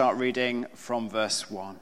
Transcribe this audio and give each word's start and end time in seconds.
start 0.00 0.16
reading 0.16 0.64
from 0.72 1.10
verse 1.10 1.50
1. 1.50 1.78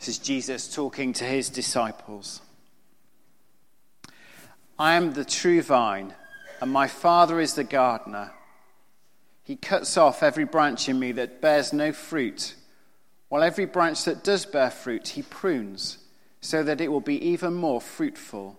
This 0.00 0.08
is 0.08 0.18
Jesus 0.18 0.74
talking 0.74 1.12
to 1.12 1.24
his 1.24 1.48
disciples. 1.48 2.40
I 4.80 4.94
am 4.94 5.12
the 5.12 5.24
true 5.24 5.62
vine, 5.62 6.12
and 6.60 6.72
my 6.72 6.88
Father 6.88 7.38
is 7.38 7.54
the 7.54 7.62
gardener. 7.62 8.32
He 9.44 9.54
cuts 9.54 9.96
off 9.96 10.24
every 10.24 10.46
branch 10.46 10.88
in 10.88 10.98
me 10.98 11.12
that 11.12 11.40
bears 11.40 11.72
no 11.72 11.92
fruit, 11.92 12.56
while 13.28 13.44
every 13.44 13.66
branch 13.66 14.02
that 14.06 14.24
does 14.24 14.44
bear 14.44 14.72
fruit, 14.72 15.06
he 15.06 15.22
prunes, 15.22 15.98
so 16.40 16.64
that 16.64 16.80
it 16.80 16.88
will 16.88 17.00
be 17.00 17.24
even 17.28 17.54
more 17.54 17.80
fruitful. 17.80 18.58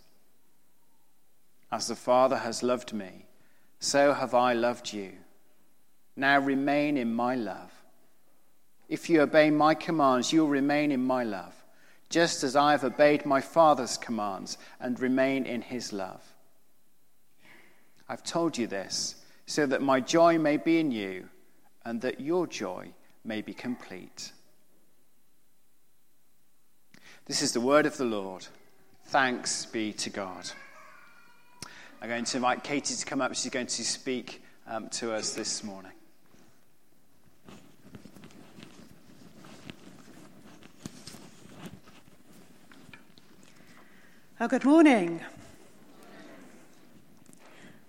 As 1.71 1.87
the 1.87 1.95
Father 1.95 2.37
has 2.37 2.63
loved 2.63 2.93
me, 2.93 3.25
so 3.79 4.13
have 4.13 4.33
I 4.33 4.53
loved 4.53 4.91
you. 4.93 5.13
Now 6.15 6.39
remain 6.39 6.97
in 6.97 7.13
my 7.13 7.35
love. 7.35 7.71
If 8.89 9.09
you 9.09 9.21
obey 9.21 9.49
my 9.49 9.73
commands, 9.73 10.33
you'll 10.33 10.49
remain 10.49 10.91
in 10.91 11.01
my 11.01 11.23
love, 11.23 11.55
just 12.09 12.43
as 12.43 12.57
I 12.57 12.71
have 12.71 12.83
obeyed 12.83 13.25
my 13.25 13.39
Father's 13.39 13.97
commands 13.97 14.57
and 14.81 14.99
remain 14.99 15.45
in 15.45 15.61
his 15.61 15.93
love. 15.93 16.21
I've 18.09 18.23
told 18.23 18.57
you 18.57 18.67
this 18.67 19.15
so 19.45 19.65
that 19.65 19.81
my 19.81 20.01
joy 20.01 20.37
may 20.37 20.57
be 20.57 20.79
in 20.79 20.91
you 20.91 21.29
and 21.85 22.01
that 22.01 22.19
your 22.19 22.47
joy 22.47 22.91
may 23.23 23.41
be 23.41 23.53
complete. 23.53 24.33
This 27.25 27.41
is 27.41 27.53
the 27.53 27.61
word 27.61 27.85
of 27.85 27.95
the 27.95 28.05
Lord. 28.05 28.45
Thanks 29.05 29.65
be 29.65 29.93
to 29.93 30.09
God. 30.09 30.51
I'm 32.03 32.09
going 32.09 32.25
to 32.25 32.37
invite 32.37 32.63
Katie 32.63 32.95
to 32.95 33.05
come 33.05 33.21
up. 33.21 33.35
She's 33.35 33.51
going 33.51 33.67
to 33.67 33.83
speak 33.83 34.43
um, 34.65 34.89
to 34.89 35.13
us 35.13 35.33
this 35.33 35.63
morning. 35.63 35.91
Oh, 44.39 44.47
good 44.47 44.65
morning. 44.65 45.21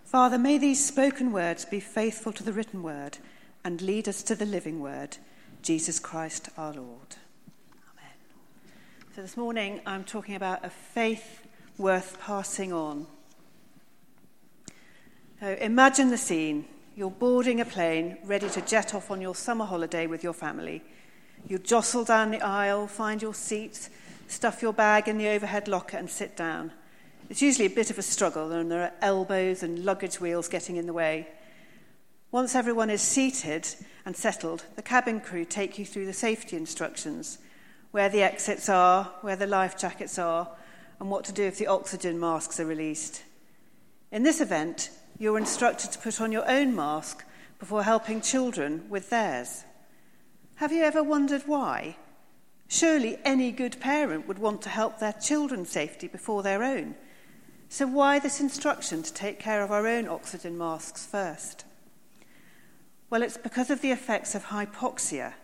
Father, 0.04 0.36
may 0.36 0.58
these 0.58 0.84
spoken 0.84 1.32
words 1.32 1.64
be 1.64 1.80
faithful 1.80 2.32
to 2.32 2.42
the 2.42 2.52
written 2.52 2.82
word 2.82 3.16
and 3.64 3.80
lead 3.80 4.06
us 4.06 4.22
to 4.24 4.34
the 4.34 4.44
living 4.44 4.80
word, 4.80 5.16
Jesus 5.62 5.98
Christ 5.98 6.50
our 6.58 6.74
Lord. 6.74 7.16
Amen. 7.90 8.12
So 9.16 9.22
this 9.22 9.38
morning 9.38 9.80
I'm 9.86 10.04
talking 10.04 10.34
about 10.34 10.62
a 10.66 10.68
faith 10.68 11.46
worth 11.78 12.20
passing 12.20 12.74
on. 12.74 13.06
So 15.42 15.56
imagine 15.60 16.10
the 16.10 16.18
scene. 16.18 16.66
You're 16.94 17.10
boarding 17.10 17.60
a 17.60 17.64
plane, 17.64 18.16
ready 18.22 18.48
to 18.50 18.60
jet 18.60 18.94
off 18.94 19.10
on 19.10 19.20
your 19.20 19.34
summer 19.34 19.64
holiday 19.64 20.06
with 20.06 20.22
your 20.22 20.34
family. 20.34 20.84
You 21.48 21.58
jostle 21.58 22.04
down 22.04 22.30
the 22.30 22.40
aisle, 22.40 22.86
find 22.86 23.20
your 23.20 23.34
seats, 23.34 23.90
stuff 24.28 24.62
your 24.62 24.72
bag 24.72 25.08
in 25.08 25.18
the 25.18 25.26
overhead 25.26 25.66
locker 25.66 25.96
and 25.96 26.08
sit 26.08 26.36
down. 26.36 26.70
It's 27.28 27.42
usually 27.42 27.66
a 27.66 27.70
bit 27.70 27.90
of 27.90 27.98
a 27.98 28.02
struggle, 28.02 28.52
and 28.52 28.70
there 28.70 28.82
are 28.82 28.92
elbows 29.00 29.64
and 29.64 29.84
luggage 29.84 30.20
wheels 30.20 30.46
getting 30.46 30.76
in 30.76 30.86
the 30.86 30.92
way. 30.92 31.26
Once 32.30 32.54
everyone 32.54 32.88
is 32.88 33.02
seated 33.02 33.66
and 34.06 34.14
settled, 34.14 34.64
the 34.76 34.80
cabin 34.80 35.18
crew 35.18 35.44
take 35.44 35.76
you 35.76 35.84
through 35.84 36.06
the 36.06 36.12
safety 36.12 36.56
instructions 36.56 37.38
where 37.90 38.08
the 38.08 38.22
exits 38.22 38.68
are, 38.68 39.10
where 39.22 39.34
the 39.34 39.48
life 39.48 39.76
jackets 39.76 40.20
are, 40.20 40.48
and 41.00 41.10
what 41.10 41.24
to 41.24 41.32
do 41.32 41.42
if 41.42 41.58
the 41.58 41.66
oxygen 41.66 42.20
masks 42.20 42.60
are 42.60 42.64
released. 42.66 43.24
In 44.12 44.22
this 44.22 44.40
event, 44.40 44.90
you're 45.18 45.38
instructed 45.38 45.92
to 45.92 45.98
put 45.98 46.20
on 46.20 46.32
your 46.32 46.48
own 46.50 46.74
mask 46.74 47.24
before 47.58 47.82
helping 47.82 48.20
children 48.20 48.84
with 48.88 49.10
theirs. 49.10 49.64
Have 50.56 50.72
you 50.72 50.82
ever 50.82 51.02
wondered 51.02 51.42
why? 51.46 51.96
Surely 52.68 53.18
any 53.24 53.52
good 53.52 53.78
parent 53.80 54.26
would 54.26 54.38
want 54.38 54.62
to 54.62 54.68
help 54.68 54.98
their 54.98 55.12
children's 55.12 55.70
safety 55.70 56.08
before 56.08 56.42
their 56.42 56.62
own. 56.62 56.94
So, 57.68 57.86
why 57.86 58.18
this 58.18 58.40
instruction 58.40 59.02
to 59.02 59.12
take 59.12 59.38
care 59.38 59.62
of 59.62 59.70
our 59.70 59.86
own 59.86 60.08
oxygen 60.08 60.58
masks 60.58 61.06
first? 61.06 61.64
Well, 63.10 63.22
it's 63.22 63.36
because 63.36 63.70
of 63.70 63.80
the 63.80 63.90
effects 63.90 64.34
of 64.34 64.46
hypoxia. 64.46 65.34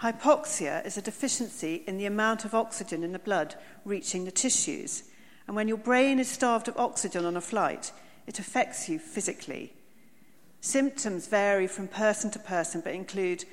Hypoxia 0.00 0.84
is 0.84 0.96
a 0.96 1.02
deficiency 1.02 1.82
in 1.86 1.96
the 1.96 2.06
amount 2.06 2.44
of 2.44 2.54
oxygen 2.54 3.02
in 3.02 3.12
the 3.12 3.18
blood 3.18 3.54
reaching 3.84 4.24
the 4.24 4.30
tissues. 4.30 5.04
And 5.46 5.56
when 5.56 5.68
your 5.68 5.78
brain 5.78 6.18
is 6.18 6.28
starved 6.28 6.68
of 6.68 6.76
oxygen 6.76 7.24
on 7.24 7.36
a 7.36 7.40
flight, 7.40 7.92
it 8.26 8.38
affects 8.38 8.88
you 8.88 8.98
physically. 8.98 9.72
Symptoms 10.60 11.28
vary 11.28 11.66
from 11.66 11.88
person 11.88 12.30
to 12.32 12.38
person, 12.38 12.80
but 12.80 12.94
include 12.94 13.44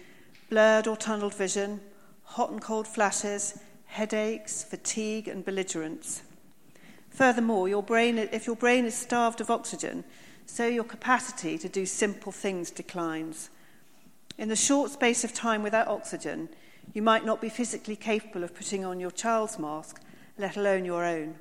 blurred 0.50 0.88
or 0.88 0.98
tunneled 0.98 1.36
vision, 1.36 1.80
hot 2.24 2.50
and 2.50 2.62
cold 2.62 2.88
flashes, 2.88 3.60
headaches, 3.86 4.64
fatigue, 4.64 5.28
and 5.28 5.46
belligerence. 5.46 6.24
Furthermore, 7.10 7.70
your 7.70 7.84
brain, 7.84 8.18
if 8.18 8.48
your 8.48 8.56
brain 8.56 8.86
is 8.86 8.96
starved 8.96 9.40
of 9.40 9.52
oxygen, 9.52 10.04
so 10.48 10.66
your 10.66 10.84
capacity 10.84 11.58
to 11.60 11.70
do 11.70 11.86
simple 11.86 12.32
things 12.32 12.72
declines. 12.72 13.50
In 14.38 14.50
the 14.50 14.56
short 14.56 14.90
space 14.90 15.24
of 15.24 15.34
time 15.34 15.62
without 15.62 15.88
oxygen, 15.88 16.50
you 16.94 17.04
might 17.04 17.26
not 17.26 17.40
be 17.40 17.50
physically 17.50 17.96
capable 17.96 18.44
of 18.44 18.56
putting 18.56 18.84
on 18.84 19.00
your 19.00 19.12
child's 19.12 19.60
mask, 19.60 20.02
let 20.38 20.58
alone 20.58 20.86
your 20.86 21.06
own. 21.06 21.36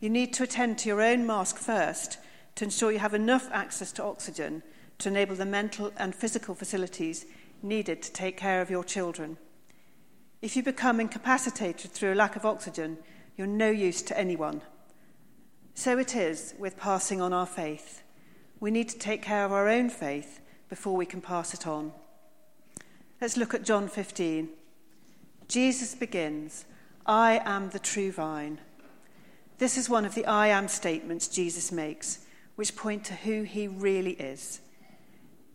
You 0.00 0.10
need 0.10 0.34
to 0.34 0.42
attend 0.42 0.78
to 0.78 0.88
your 0.90 1.00
own 1.00 1.26
mask 1.26 1.56
first 1.56 2.18
to 2.56 2.64
ensure 2.64 2.90
you 2.90 2.98
have 2.98 3.14
enough 3.14 3.48
access 3.52 3.92
to 3.92 4.02
oxygen 4.02 4.62
to 4.98 5.08
enable 5.08 5.36
the 5.36 5.44
mental 5.46 5.92
and 5.96 6.14
physical 6.14 6.54
facilities 6.54 7.26
needed 7.62 8.02
to 8.02 8.12
take 8.12 8.36
care 8.36 8.60
of 8.60 8.70
your 8.70 8.84
children. 8.84 9.36
If 10.42 10.56
you 10.56 10.62
become 10.62 11.00
incapacitated 11.00 11.90
through 11.92 12.12
a 12.12 12.14
lack 12.14 12.36
of 12.36 12.44
oxygen, 12.44 12.98
you're 13.36 13.46
no 13.46 13.70
use 13.70 14.02
to 14.02 14.18
anyone. 14.18 14.62
So 15.74 15.98
it 15.98 16.16
is 16.16 16.54
with 16.58 16.78
passing 16.78 17.20
on 17.20 17.32
our 17.32 17.46
faith. 17.46 18.02
We 18.60 18.70
need 18.70 18.88
to 18.88 18.98
take 18.98 19.22
care 19.22 19.44
of 19.44 19.52
our 19.52 19.68
own 19.68 19.90
faith 19.90 20.40
before 20.68 20.96
we 20.96 21.06
can 21.06 21.20
pass 21.20 21.52
it 21.52 21.66
on. 21.66 21.92
Let's 23.20 23.36
look 23.36 23.54
at 23.54 23.64
John 23.64 23.88
15. 23.88 24.48
Jesus 25.48 25.94
begins, 25.94 26.64
I 27.04 27.40
am 27.44 27.70
the 27.70 27.78
true 27.78 28.10
vine. 28.10 28.58
This 29.58 29.76
is 29.76 29.88
one 29.88 30.04
of 30.04 30.14
the 30.14 30.26
I 30.26 30.48
am 30.48 30.68
statements 30.68 31.28
Jesus 31.28 31.70
makes, 31.70 32.25
which 32.56 32.76
point 32.76 33.04
to 33.04 33.14
who 33.14 33.42
he 33.42 33.68
really 33.68 34.12
is. 34.12 34.60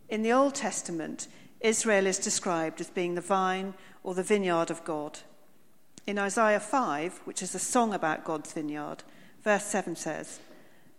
In 0.08 0.22
the 0.22 0.32
Old 0.32 0.54
Testament, 0.54 1.28
Israel 1.60 2.06
is 2.06 2.18
described 2.18 2.80
as 2.80 2.90
being 2.90 3.14
the 3.14 3.20
vine 3.20 3.74
or 4.02 4.14
the 4.14 4.22
vineyard 4.22 4.70
of 4.70 4.84
God. 4.84 5.20
In 6.06 6.18
Isaiah 6.18 6.60
5, 6.60 7.20
which 7.24 7.42
is 7.42 7.54
a 7.54 7.60
song 7.60 7.94
about 7.94 8.24
God's 8.24 8.52
vineyard, 8.52 9.04
verse 9.44 9.64
7 9.64 9.94
says, 9.94 10.40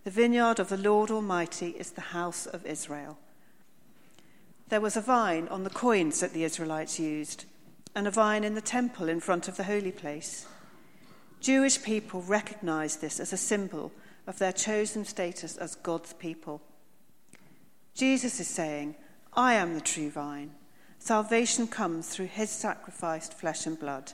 The 0.04 0.10
vineyard 0.10 0.58
of 0.58 0.68
the 0.68 0.78
Lord 0.78 1.10
Almighty 1.10 1.70
is 1.70 1.90
the 1.90 2.00
house 2.00 2.46
of 2.46 2.64
Israel. 2.64 3.18
There 4.68 4.80
was 4.80 4.96
a 4.96 5.02
vine 5.02 5.48
on 5.48 5.64
the 5.64 5.70
coins 5.70 6.20
that 6.20 6.32
the 6.32 6.44
Israelites 6.44 6.98
used, 6.98 7.44
and 7.94 8.06
a 8.06 8.10
vine 8.10 8.44
in 8.44 8.54
the 8.54 8.60
temple 8.60 9.08
in 9.08 9.20
front 9.20 9.46
of 9.46 9.56
the 9.56 9.64
holy 9.64 9.92
place. 9.92 10.46
Jewish 11.40 11.82
people 11.82 12.22
recognized 12.22 13.00
this 13.00 13.20
as 13.20 13.32
a 13.32 13.36
symbol 13.36 13.92
of 14.26 14.38
their 14.38 14.52
chosen 14.52 15.04
status 15.04 15.56
as 15.56 15.74
God's 15.74 16.12
people. 16.14 16.62
Jesus 17.94 18.40
is 18.40 18.48
saying, 18.48 18.96
I 19.34 19.54
am 19.54 19.74
the 19.74 19.80
true 19.80 20.10
vine. 20.10 20.52
Salvation 20.98 21.66
comes 21.66 22.08
through 22.08 22.26
his 22.26 22.50
sacrificed 22.50 23.34
flesh 23.34 23.66
and 23.66 23.78
blood, 23.78 24.12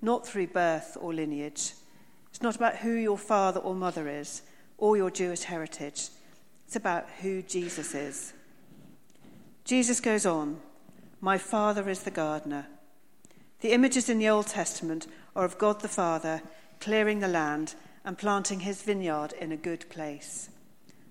not 0.00 0.26
through 0.26 0.46
birth 0.48 0.96
or 1.00 1.12
lineage. 1.12 1.72
It's 2.30 2.42
not 2.42 2.56
about 2.56 2.76
who 2.76 2.92
your 2.92 3.18
father 3.18 3.60
or 3.60 3.74
mother 3.74 4.08
is 4.08 4.42
or 4.78 4.96
your 4.96 5.10
Jewish 5.10 5.42
heritage. 5.42 6.08
It's 6.66 6.76
about 6.76 7.08
who 7.20 7.42
Jesus 7.42 7.94
is. 7.94 8.32
Jesus 9.64 10.00
goes 10.00 10.24
on, 10.24 10.60
My 11.20 11.36
Father 11.36 11.88
is 11.88 12.02
the 12.02 12.10
gardener. 12.10 12.66
The 13.60 13.72
images 13.72 14.08
in 14.08 14.18
the 14.18 14.28
Old 14.28 14.46
Testament 14.46 15.06
are 15.36 15.44
of 15.44 15.58
God 15.58 15.80
the 15.80 15.88
Father 15.88 16.40
clearing 16.80 17.20
the 17.20 17.28
land 17.28 17.74
and 18.04 18.16
planting 18.18 18.60
his 18.60 18.82
vineyard 18.82 19.32
in 19.32 19.52
a 19.52 19.56
good 19.56 19.88
place. 19.90 20.48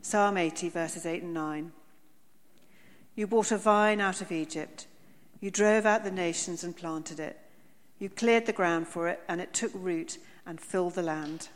Psalm 0.01 0.37
80, 0.37 0.69
verses 0.69 1.05
8 1.05 1.23
and 1.23 1.33
9. 1.33 1.71
You 3.15 3.27
brought 3.27 3.51
a 3.51 3.57
vine 3.57 3.99
out 3.99 4.21
of 4.21 4.31
Egypt. 4.31 4.87
You 5.41 5.51
drove 5.51 5.85
out 5.85 6.03
the 6.03 6.11
nations 6.11 6.63
and 6.63 6.75
planted 6.75 7.19
it. 7.19 7.37
You 7.99 8.09
cleared 8.09 8.45
the 8.45 8.53
ground 8.53 8.87
for 8.87 9.07
it, 9.07 9.21
and 9.27 9.41
it 9.41 9.53
took 9.53 9.71
root 9.73 10.17
and 10.45 10.59
filled 10.59 10.95
the 10.95 11.03
land. 11.03 11.49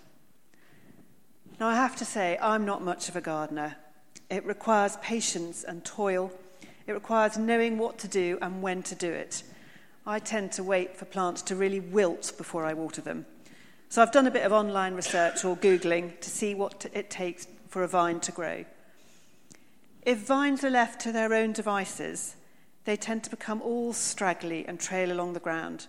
Now, 1.60 1.70
I 1.70 1.76
have 1.76 1.96
to 1.98 2.06
say, 2.06 2.38
I'm 2.42 2.66
not 2.66 2.84
much 2.84 3.08
of 3.08 3.16
a 3.16 3.22
gardener. 3.22 3.78
It 4.30 4.46
requires 4.46 4.98
patience 4.98 5.64
and 5.64 5.86
toil. 5.86 6.32
It 6.86 6.92
requires 6.92 7.38
knowing 7.38 7.78
what 7.78 7.98
to 8.00 8.08
do 8.08 8.38
and 8.42 8.62
when 8.62 8.84
to 8.84 8.96
do 8.96 9.12
it. 9.12 9.44
I 10.06 10.20
tend 10.20 10.52
to 10.54 10.64
wait 10.64 10.98
for 10.98 11.06
plants 11.06 11.42
to 11.44 11.56
really 11.56 11.80
wilt 11.80 12.34
before 12.38 12.66
I 12.66 12.74
water 12.74 13.02
them. 13.02 13.26
So 13.94 14.02
I've 14.02 14.12
done 14.12 14.26
a 14.26 14.32
bit 14.32 14.44
of 14.44 14.52
online 14.52 14.96
research 14.96 15.46
or 15.46 15.56
Googling 15.56 16.20
to 16.22 16.30
see 16.32 16.56
what 16.56 16.88
it 16.94 17.12
takes 17.12 17.46
for 17.68 17.84
a 17.84 17.88
vine 17.88 18.20
to 18.22 18.32
grow. 18.32 18.66
If 20.02 20.18
vines 20.18 20.64
are 20.64 20.72
left 20.72 21.00
to 21.02 21.12
their 21.12 21.32
own 21.32 21.52
devices, 21.54 22.36
they 22.86 22.96
tend 22.96 23.24
to 23.24 23.30
become 23.30 23.62
all 23.62 23.94
straggly 23.94 24.66
and 24.68 24.80
trail 24.80 25.12
along 25.12 25.34
the 25.34 25.40
ground. 25.40 25.86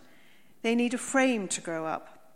They 0.61 0.75
need 0.75 0.93
a 0.93 0.99
frame 0.99 1.49
to 1.49 1.62
grow 1.62 1.87
up. 1.87 2.35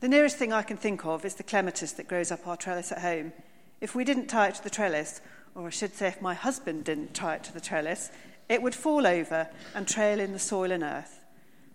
The 0.00 0.08
nearest 0.08 0.36
thing 0.36 0.52
I 0.52 0.64
can 0.64 0.76
think 0.76 1.06
of 1.06 1.24
is 1.24 1.36
the 1.36 1.42
clematis 1.42 1.92
that 1.92 2.06
grows 2.06 2.30
up 2.30 2.46
our 2.46 2.58
trellis 2.58 2.92
at 2.92 2.98
home. 2.98 3.32
If 3.80 3.94
we 3.94 4.04
didn't 4.04 4.26
tie 4.26 4.48
it 4.48 4.56
to 4.56 4.62
the 4.62 4.68
trellis, 4.68 5.22
or 5.54 5.68
I 5.68 5.70
should 5.70 5.94
say, 5.94 6.08
if 6.08 6.20
my 6.20 6.34
husband 6.34 6.84
didn't 6.84 7.14
tie 7.14 7.36
it 7.36 7.44
to 7.44 7.54
the 7.54 7.60
trellis, 7.62 8.10
it 8.50 8.60
would 8.60 8.74
fall 8.74 9.06
over 9.06 9.48
and 9.74 9.88
trail 9.88 10.20
in 10.20 10.34
the 10.34 10.38
soil 10.38 10.72
and 10.72 10.82
earth. 10.82 11.19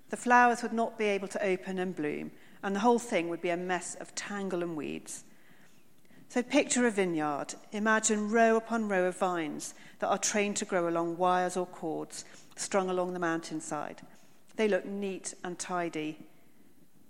The 0.09 0.17
flowers 0.17 0.61
would 0.61 0.73
not 0.73 0.97
be 0.97 1.05
able 1.05 1.27
to 1.29 1.43
open 1.43 1.79
and 1.79 1.95
bloom, 1.95 2.31
and 2.63 2.75
the 2.75 2.81
whole 2.81 2.99
thing 2.99 3.29
would 3.29 3.41
be 3.41 3.49
a 3.49 3.57
mess 3.57 3.95
of 3.95 4.15
tangle 4.15 4.63
and 4.63 4.75
weeds. 4.75 5.23
So 6.29 6.41
picture 6.43 6.85
a 6.85 6.91
vineyard. 6.91 7.55
Imagine 7.71 8.29
row 8.29 8.55
upon 8.55 8.89
row 8.89 9.05
of 9.05 9.17
vines 9.17 9.73
that 9.99 10.09
are 10.09 10.17
trained 10.17 10.57
to 10.57 10.65
grow 10.65 10.87
along 10.87 11.17
wires 11.17 11.55
or 11.55 11.65
cords 11.65 12.25
strung 12.55 12.89
along 12.89 13.13
the 13.13 13.19
mountainside. 13.19 14.01
They 14.55 14.67
look 14.67 14.85
neat 14.85 15.33
and 15.43 15.57
tidy. 15.57 16.17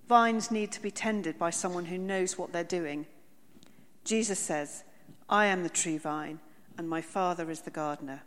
Vines 0.07 0.51
need 0.51 0.71
to 0.73 0.81
be 0.81 0.91
tended 0.91 1.37
by 1.37 1.49
someone 1.49 1.85
who 1.85 1.97
knows 1.97 2.37
what 2.37 2.53
they're 2.53 2.63
doing. 2.63 3.05
Jesus 4.03 4.39
says, 4.39 4.83
I 5.29 5.47
am 5.47 5.63
the 5.63 5.69
true 5.69 5.97
vine, 5.97 6.39
and 6.77 6.87
my 6.87 7.01
Father 7.01 7.49
is 7.49 7.61
the 7.61 7.71
gardener. 7.71 8.21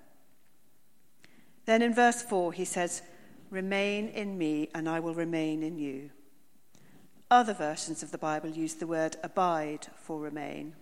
Then 1.66 1.82
in 1.82 1.94
verse 1.94 2.22
4, 2.22 2.52
he 2.52 2.64
says, 2.64 3.02
Remain 3.50 4.08
in 4.08 4.36
me, 4.36 4.68
and 4.74 4.88
I 4.88 5.00
will 5.00 5.14
remain 5.14 5.62
in 5.62 5.78
you. 5.78 6.10
Other 7.30 7.54
versions 7.54 8.02
of 8.02 8.10
the 8.10 8.18
Bible 8.18 8.48
use 8.48 8.74
the 8.74 8.86
word 8.86 9.16
abide 9.22 9.86
for 9.96 10.18
remain. 10.18 10.74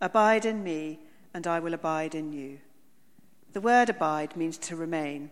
Abide 0.00 0.44
in 0.44 0.62
me, 0.62 1.00
and 1.32 1.46
I 1.46 1.60
will 1.60 1.74
abide 1.74 2.14
in 2.14 2.32
you. 2.32 2.58
The 3.52 3.60
word 3.60 3.88
abide 3.88 4.36
means 4.36 4.58
to 4.58 4.76
remain, 4.76 5.30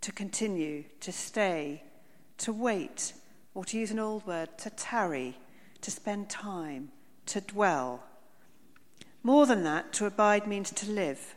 to 0.00 0.12
continue, 0.12 0.84
to 1.00 1.12
stay, 1.12 1.82
to 2.38 2.52
wait, 2.52 3.14
or 3.54 3.64
to 3.64 3.78
use 3.78 3.90
an 3.90 3.98
old 3.98 4.26
word, 4.26 4.56
to 4.58 4.70
tarry, 4.70 5.36
to 5.80 5.90
spend 5.90 6.30
time, 6.30 6.90
to 7.26 7.40
dwell. 7.40 8.04
More 9.24 9.46
than 9.46 9.64
that, 9.64 9.92
to 9.94 10.06
abide 10.06 10.46
means 10.46 10.70
to 10.70 10.90
live. 10.90 11.34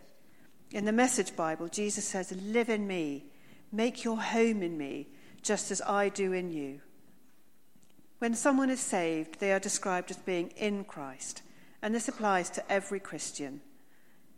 In 0.71 0.85
the 0.85 0.91
Message 0.91 1.35
Bible, 1.35 1.67
Jesus 1.67 2.05
says, 2.05 2.31
Live 2.31 2.69
in 2.69 2.85
me, 2.85 3.25
make 3.71 4.03
your 4.03 4.21
home 4.21 4.61
in 4.61 4.77
me, 4.77 5.07
just 5.41 5.71
as 5.71 5.81
I 5.81 6.09
do 6.09 6.33
in 6.33 6.51
you. 6.51 6.81
When 8.19 8.35
someone 8.35 8.69
is 8.69 8.79
saved, 8.79 9.39
they 9.39 9.51
are 9.51 9.59
described 9.59 10.11
as 10.11 10.17
being 10.17 10.49
in 10.49 10.83
Christ, 10.83 11.41
and 11.81 11.95
this 11.95 12.07
applies 12.07 12.49
to 12.51 12.71
every 12.71 12.99
Christian. 12.99 13.61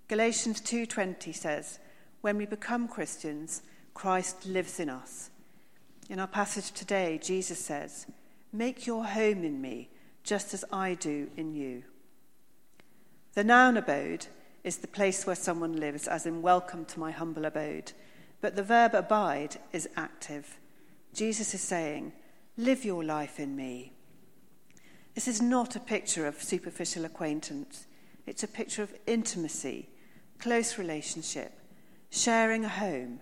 Galatians 0.07 0.61
2:20 0.61 1.33
says, 1.33 1.79
"When 2.21 2.37
we 2.37 2.45
become 2.45 2.87
Christians, 2.87 3.61
Christ 3.93 4.45
lives 4.45 4.79
in 4.79 4.89
us." 4.89 5.29
In 6.09 6.19
our 6.19 6.27
passage 6.27 6.71
today, 6.71 7.17
Jesus 7.17 7.59
says, 7.59 8.05
"Make 8.51 8.85
your 8.85 9.05
home 9.05 9.43
in 9.43 9.59
me, 9.61 9.89
just 10.23 10.53
as 10.53 10.63
I 10.71 10.93
do 10.93 11.31
in 11.35 11.53
you." 11.53 11.83
The 13.33 13.43
noun 13.43 13.77
abode 13.77 14.27
is 14.63 14.77
the 14.77 14.87
place 14.87 15.25
where 15.25 15.35
someone 15.35 15.75
lives, 15.75 16.07
as 16.07 16.25
in 16.25 16.41
welcome 16.41 16.85
to 16.85 16.99
my 16.99 17.11
humble 17.11 17.45
abode. 17.45 17.91
But 18.43 18.57
the 18.57 18.61
verb 18.61 18.93
abide 18.93 19.55
is 19.71 19.87
active. 19.95 20.59
Jesus 21.13 21.53
is 21.53 21.61
saying, 21.61 22.11
Live 22.57 22.83
your 22.83 23.01
life 23.01 23.39
in 23.39 23.55
me. 23.55 23.93
This 25.15 25.29
is 25.29 25.41
not 25.41 25.77
a 25.77 25.79
picture 25.79 26.27
of 26.27 26.43
superficial 26.43 27.05
acquaintance. 27.05 27.87
It's 28.27 28.43
a 28.43 28.49
picture 28.49 28.83
of 28.83 28.93
intimacy, 29.07 29.87
close 30.39 30.77
relationship, 30.77 31.53
sharing 32.09 32.65
a 32.65 32.69
home, 32.69 33.21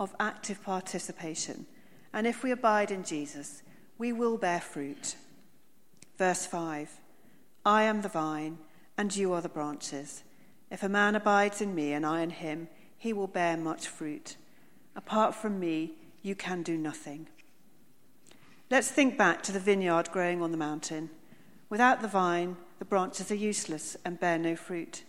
of 0.00 0.12
active 0.18 0.60
participation. 0.64 1.64
And 2.12 2.26
if 2.26 2.42
we 2.42 2.50
abide 2.50 2.90
in 2.90 3.04
Jesus, 3.04 3.62
we 3.96 4.12
will 4.12 4.38
bear 4.38 4.60
fruit. 4.60 5.14
Verse 6.16 6.46
5 6.46 6.98
I 7.64 7.84
am 7.84 8.02
the 8.02 8.08
vine, 8.08 8.58
and 8.96 9.14
you 9.14 9.32
are 9.34 9.40
the 9.40 9.48
branches. 9.48 10.24
If 10.68 10.82
a 10.82 10.88
man 10.88 11.14
abides 11.14 11.60
in 11.60 11.76
me 11.76 11.92
and 11.92 12.04
I 12.04 12.22
in 12.22 12.30
him, 12.30 12.66
he 12.96 13.12
will 13.12 13.28
bear 13.28 13.56
much 13.56 13.86
fruit. 13.86 14.36
Apart 14.96 15.34
from 15.34 15.58
me, 15.58 15.92
you 16.22 16.34
can 16.34 16.62
do 16.62 16.76
nothing. 16.76 17.28
Let's 18.70 18.90
think 18.90 19.16
back 19.16 19.42
to 19.44 19.52
the 19.52 19.60
vineyard 19.60 20.10
growing 20.12 20.42
on 20.42 20.50
the 20.50 20.58
mountain. 20.58 21.10
Without 21.70 22.02
the 22.02 22.08
vine, 22.08 22.56
the 22.78 22.84
branches 22.84 23.30
are 23.30 23.36
useless 23.36 23.96
and 24.04 24.20
bear 24.20 24.38
no 24.38 24.56
fruit. 24.56 25.04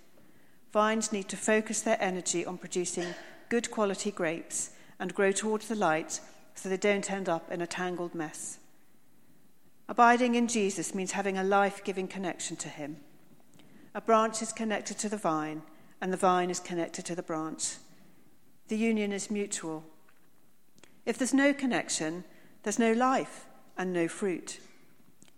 Vines 0.71 1.11
need 1.11 1.27
to 1.29 1.37
focus 1.37 1.81
their 1.81 2.01
energy 2.01 2.45
on 2.45 2.57
producing 2.57 3.15
good 3.49 3.71
quality 3.71 4.11
grapes 4.11 4.71
and 4.99 5.15
grow 5.15 5.31
towards 5.31 5.67
the 5.67 5.75
light 5.75 6.19
so 6.53 6.69
they 6.69 6.77
don't 6.77 7.11
end 7.11 7.27
up 7.27 7.51
in 7.51 7.61
a 7.61 7.67
tangled 7.67 8.13
mess. 8.13 8.59
Abiding 9.87 10.35
in 10.35 10.47
Jesus 10.47 10.93
means 10.93 11.13
having 11.13 11.37
a 11.37 11.43
life 11.43 11.83
giving 11.83 12.07
connection 12.07 12.55
to 12.57 12.69
Him. 12.69 12.97
A 13.95 14.01
branch 14.01 14.41
is 14.41 14.53
connected 14.53 14.99
to 14.99 15.09
the 15.09 15.17
vine, 15.17 15.63
and 15.99 16.13
the 16.13 16.17
vine 16.17 16.51
is 16.51 16.59
connected 16.59 17.05
to 17.05 17.15
the 17.15 17.23
branch. 17.23 17.75
The 18.69 18.77
union 18.77 19.11
is 19.11 19.31
mutual. 19.31 19.83
If 21.05 21.17
there's 21.17 21.33
no 21.33 21.53
connection, 21.53 22.23
there's 22.61 22.77
no 22.77 22.93
life 22.93 23.47
and 23.75 23.91
no 23.91 24.07
fruit. 24.07 24.59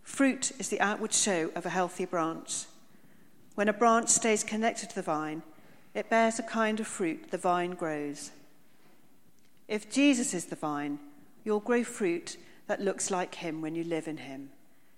Fruit 0.03 0.51
is 0.59 0.67
the 0.67 0.81
outward 0.81 1.13
show 1.13 1.50
of 1.55 1.65
a 1.65 1.69
healthy 1.69 2.03
branch. 2.03 2.65
When 3.55 3.69
a 3.69 3.73
branch 3.73 4.09
stays 4.09 4.43
connected 4.43 4.89
to 4.89 4.95
the 4.95 5.01
vine, 5.01 5.43
it 5.93 6.09
bears 6.09 6.39
a 6.39 6.43
kind 6.43 6.81
of 6.81 6.88
fruit 6.88 7.31
the 7.31 7.38
vine 7.38 7.71
grows. 7.71 8.31
If 9.69 9.89
Jesus 9.89 10.33
is 10.33 10.45
the 10.45 10.57
vine, 10.57 11.00
you'll 11.45 11.61
grow 11.61 11.85
fruit 11.85 12.35
that 12.67 12.81
looks 12.81 13.09
like 13.09 13.35
him 13.35 13.61
when 13.61 13.75
you 13.75 13.85
live 13.85 14.09
in 14.09 14.17
him. 14.17 14.50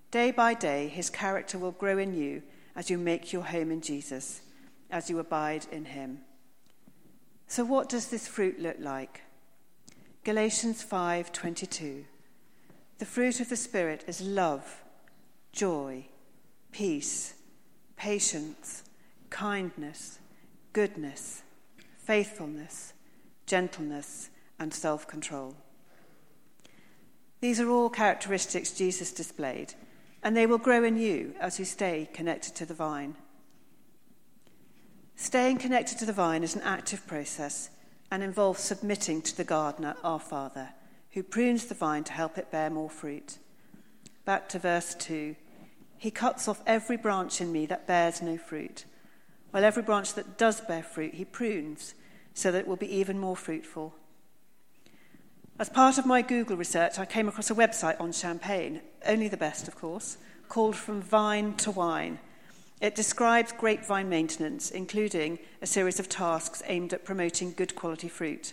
Day 0.09 0.31
by 0.31 0.55
day, 0.55 0.87
his 0.87 1.11
character 1.11 1.59
will 1.59 1.71
grow 1.71 1.99
in 1.99 2.15
you 2.15 2.41
as 2.75 2.89
you 2.89 2.97
make 2.97 3.31
your 3.31 3.43
home 3.43 3.71
in 3.71 3.81
Jesus, 3.81 4.41
as 4.89 5.07
you 5.07 5.19
abide 5.19 5.67
in 5.71 5.85
him. 5.85 6.21
So 7.53 7.63
what 7.63 7.88
does 7.88 8.07
this 8.07 8.27
fruit 8.27 8.60
look 8.60 8.77
like? 8.79 9.22
Galatians 10.24 10.83
5:22 10.83 12.05
the 12.98 13.05
fruit 13.05 13.39
of 13.39 13.50
the 13.50 13.55
Spirit 13.55 14.03
is 14.07 14.22
love, 14.22 14.83
joy, 15.51 16.07
peace, 16.72 17.36
patience, 17.95 18.83
kindness, 19.29 20.17
goodness, 20.72 21.43
faithfulness, 22.00 22.93
gentleness, 23.45 24.31
and 24.57 24.74
self 24.74 25.05
control. 25.05 25.55
These 27.39 27.60
are 27.60 27.69
all 27.69 27.91
characteristics 27.91 28.72
Jesus 28.72 29.12
displayed, 29.12 29.75
and 30.24 30.36
they 30.36 30.48
will 30.48 30.57
grow 30.57 30.83
in 30.83 30.98
you 30.98 31.36
as 31.39 31.60
you 31.60 31.65
stay 31.65 32.10
connected 32.13 32.55
to 32.55 32.65
the 32.65 32.74
vine. 32.74 33.15
Staying 35.15 35.58
connected 35.58 35.98
to 36.00 36.05
the 36.05 36.13
vine 36.13 36.43
is 36.43 36.55
an 36.55 36.62
active 36.62 37.05
process 37.08 37.70
and 38.12 38.24
involves 38.24 38.62
submitting 38.62 39.22
to 39.22 39.36
the 39.36 39.43
gardener, 39.43 39.96
our 40.03 40.20
Father 40.20 40.70
who 41.13 41.24
prunes 41.24 41.65
the 41.65 41.75
vine 41.75 42.03
to 42.03 42.12
help 42.12 42.38
it 42.38 42.51
bear 42.51 42.70
more 42.70 42.89
fruit. 42.89 43.38
Back 44.25 44.50
to 44.50 44.60
verse 44.60 44.96
2. 44.96 45.36
He 45.98 46.12
cuts 46.12 46.48
off 46.48 46.62
every 46.65 46.98
branch 46.98 47.39
in 47.39 47.51
me 47.51 47.65
that 47.67 47.88
bears 47.88 48.22
no 48.22 48.38
fruit, 48.38 48.86
while 49.51 49.63
every 49.63 49.84
branch 49.84 50.15
that 50.15 50.38
does 50.38 50.60
bear 50.62 50.82
fruit, 50.82 51.13
he 51.13 51.25
prunes 51.25 51.93
so 52.34 52.51
that 52.51 52.60
it 52.60 52.67
will 52.67 52.75
be 52.75 52.91
even 52.91 53.20
more 53.20 53.38
fruitful. 53.38 53.93
As 55.60 55.70
part 55.70 56.00
of 56.00 56.08
my 56.08 56.24
Google 56.24 56.58
research, 56.58 56.98
I 56.98 57.05
came 57.05 57.27
across 57.27 57.51
a 57.51 57.55
website 57.55 58.01
on 58.01 58.12
champagne, 58.12 58.82
only 59.05 59.27
the 59.27 59.38
best, 59.38 59.67
of 59.67 59.75
course, 59.75 60.17
called 60.50 60.75
From 60.75 61.00
Vine 61.00 61.53
to 61.58 61.70
Wine. 61.70 62.17
It 62.83 62.95
describes 62.95 63.53
grapevine 63.53 64.09
maintenance, 64.09 64.69
including 64.69 65.39
a 65.61 65.65
series 65.65 66.01
of 66.01 66.09
tasks 66.09 66.61
aimed 66.65 66.91
at 66.91 67.05
promoting 67.05 67.53
good 67.53 67.75
quality 67.75 68.09
fruit. 68.09 68.51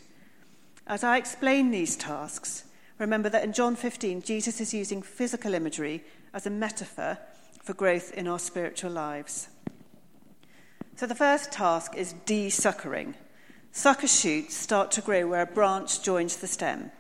As 0.87 1.03
I 1.03 1.17
explain 1.17 1.73
these 1.73 1.97
tasks, 1.97 2.63
remember 3.01 3.29
that 3.29 3.43
in 3.43 3.53
John 3.53 3.75
15, 3.75 4.23
Jesus 4.23 4.61
is 4.61 4.73
using 4.73 5.03
physical 5.03 5.53
imagery 5.53 6.05
as 6.33 6.47
a 6.47 6.51
metaphor 6.51 7.19
for 7.65 7.75
growth 7.75 8.15
in 8.15 8.29
our 8.29 8.39
spiritual 8.39 8.93
lives. 8.93 9.49
So 10.95 11.07
the 11.07 11.17
first 11.17 11.51
task 11.51 11.97
is 11.97 12.15
de-suckering. 12.25 13.17
Sucker 13.73 14.07
shoots 14.07 14.55
start 14.55 14.93
to 14.93 15.01
grow 15.01 15.27
where 15.27 15.43
a 15.43 15.47
branch 15.47 16.05
joins 16.05 16.37
the 16.37 16.47
stem. 16.47 16.93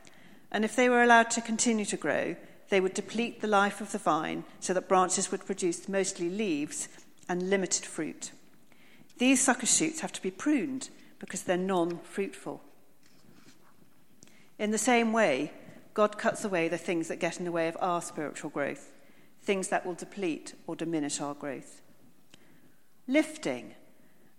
And 0.50 0.64
if 0.64 0.74
they 0.74 0.88
were 0.88 1.04
allowed 1.04 1.30
to 1.30 1.40
continue 1.40 1.84
to 1.84 1.96
grow, 1.96 2.34
they 2.70 2.80
would 2.80 2.94
deplete 2.94 3.40
the 3.40 3.46
life 3.46 3.80
of 3.80 3.92
the 3.92 3.98
vine 3.98 4.42
so 4.58 4.72
that 4.72 4.88
branches 4.88 5.30
would 5.30 5.46
produce 5.46 5.88
mostly 5.88 6.28
leaves 6.28 6.88
and 7.30 7.48
limited 7.48 7.86
fruit. 7.86 8.32
These 9.18 9.40
sucker 9.40 9.64
shoots 9.64 10.00
have 10.00 10.12
to 10.12 10.20
be 10.20 10.32
pruned 10.32 10.90
because 11.20 11.44
they're 11.44 11.56
non 11.56 11.98
fruitful. 11.98 12.60
In 14.58 14.72
the 14.72 14.78
same 14.78 15.12
way, 15.12 15.52
God 15.94 16.18
cuts 16.18 16.44
away 16.44 16.66
the 16.66 16.76
things 16.76 17.06
that 17.06 17.20
get 17.20 17.38
in 17.38 17.44
the 17.44 17.52
way 17.52 17.68
of 17.68 17.76
our 17.80 18.02
spiritual 18.02 18.50
growth 18.50 18.92
things 19.42 19.68
that 19.68 19.86
will 19.86 19.94
deplete 19.94 20.54
or 20.66 20.76
diminish 20.76 21.18
our 21.18 21.32
growth. 21.32 21.80
Lifting. 23.08 23.74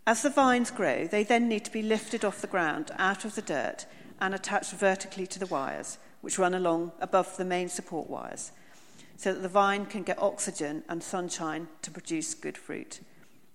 As 0.06 0.22
the 0.22 0.30
vines 0.30 0.70
grow, 0.70 1.08
they 1.08 1.24
then 1.24 1.50
need 1.50 1.66
to 1.66 1.72
be 1.72 1.82
lifted 1.82 2.24
off 2.24 2.42
the 2.42 2.48
ground 2.48 2.92
out 3.00 3.26
of 3.26 3.34
the 3.34 3.42
dirt 3.42 3.88
and 4.20 4.36
attached 4.36 4.74
vertically 4.74 5.26
to 5.26 5.40
the 5.40 5.48
wires, 5.48 5.98
which 6.22 6.38
run 6.38 6.54
along 6.54 6.92
above 7.00 7.36
the 7.38 7.46
main 7.46 7.68
support 7.68 8.12
wires, 8.12 8.52
so 9.22 9.34
that 9.34 9.42
the 9.42 9.48
vine 9.48 9.86
can 9.86 10.02
get 10.02 10.20
oxygen 10.20 10.84
and 10.90 11.04
sunshine 11.04 11.68
to 11.84 11.92
produce 11.92 12.34
good 12.34 12.58
fruit. 12.58 13.02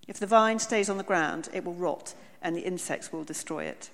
If 0.07 0.17
the 0.17 0.25
vine 0.25 0.59
stays 0.59 0.89
on 0.89 0.97
the 0.97 1.03
ground, 1.03 1.49
it 1.51 1.65
will 1.65 1.73
rot 1.73 2.13
and 2.41 2.55
the 2.55 2.61
insects 2.61 3.11
will 3.11 3.25
destroy 3.25 3.65
it. 3.65 3.89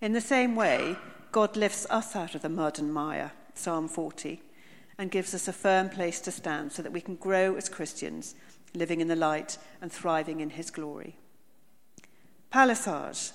In 0.00 0.14
the 0.14 0.22
same 0.22 0.56
way, 0.56 0.96
God 1.32 1.54
lifts 1.54 1.86
us 1.90 2.16
out 2.16 2.34
of 2.34 2.40
the 2.40 2.48
mud 2.48 2.78
and 2.78 2.94
mire, 2.94 3.32
Psalm 3.54 3.88
40 3.88 4.40
and 4.98 5.10
gives 5.10 5.34
us 5.34 5.48
a 5.48 5.52
firm 5.52 5.88
place 5.88 6.20
to 6.20 6.30
stand 6.30 6.72
so 6.72 6.82
that 6.82 6.92
we 6.92 7.00
can 7.00 7.16
grow 7.16 7.56
as 7.56 7.68
Christians, 7.68 8.34
living 8.74 9.00
in 9.00 9.08
the 9.08 9.16
light 9.16 9.58
and 9.80 9.90
thriving 9.90 10.40
in 10.40 10.50
his 10.50 10.70
glory. 10.70 11.16
Palissage. 12.52 13.32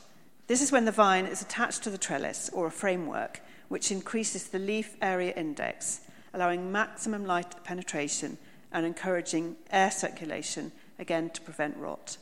This 0.47 0.61
is 0.61 0.71
when 0.71 0.85
the 0.85 0.91
vine 0.91 1.25
is 1.25 1.41
attached 1.41 1.83
to 1.83 1.89
the 1.89 1.97
trellis 1.97 2.49
or 2.53 2.67
a 2.67 2.71
framework, 2.71 3.41
which 3.67 3.91
increases 3.91 4.47
the 4.47 4.59
leaf 4.59 4.95
area 5.01 5.33
index, 5.33 6.01
allowing 6.37 6.71
maximum 6.71 7.25
light 7.25 7.63
penetration 7.63 8.37
and 8.71 8.85
encouraging 8.85 9.55
air 9.71 9.89
circulation, 9.89 10.71
again 10.99 11.31
to 11.31 11.41
prevent 11.41 11.75
rot. 11.77 12.17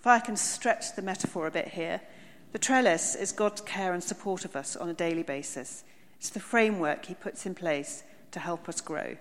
If 0.00 0.08
I 0.08 0.18
can 0.18 0.36
stretch 0.36 0.96
the 0.96 1.02
metaphor 1.02 1.46
a 1.46 1.52
bit 1.52 1.68
here, 1.68 2.00
the 2.50 2.58
trellis 2.58 3.14
is 3.14 3.30
God's 3.30 3.60
care 3.60 3.92
and 3.92 4.02
support 4.02 4.44
of 4.44 4.56
us 4.56 4.74
on 4.74 4.88
a 4.88 4.92
daily 4.94 5.22
basis. 5.22 5.84
It's 6.18 6.30
the 6.30 6.40
framework 6.40 7.06
he 7.06 7.14
puts 7.14 7.46
in 7.46 7.54
place 7.54 8.02
to 8.32 8.40
help 8.40 8.68
us 8.68 8.80
grow. 8.80 9.16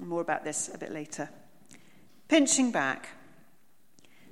More 0.00 0.22
about 0.22 0.42
this 0.42 0.68
a 0.74 0.78
bit 0.78 0.90
later. 0.90 1.30
Pinching 2.26 2.72
back. 2.72 3.10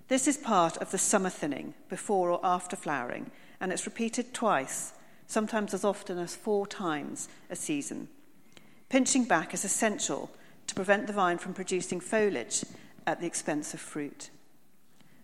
This 0.08 0.26
is 0.26 0.36
part 0.36 0.76
of 0.78 0.90
the 0.90 0.98
summer 0.98 1.30
thinning, 1.30 1.74
before 1.88 2.30
or 2.30 2.40
after 2.42 2.74
flowering, 2.74 3.30
and 3.60 3.72
it's 3.72 3.86
repeated 3.86 4.34
twice, 4.34 4.92
sometimes 5.28 5.72
as 5.72 5.84
often 5.84 6.18
as 6.18 6.34
four 6.34 6.66
times 6.66 7.28
a 7.48 7.54
season. 7.54 8.08
Pinching 8.88 9.24
back 9.24 9.52
is 9.52 9.64
essential 9.64 10.30
to 10.66 10.74
prevent 10.74 11.06
the 11.06 11.12
vine 11.12 11.38
from 11.38 11.54
producing 11.54 12.00
foliage 12.00 12.64
at 13.06 13.20
the 13.20 13.26
expense 13.26 13.74
of 13.74 13.80
fruit. 13.80 14.30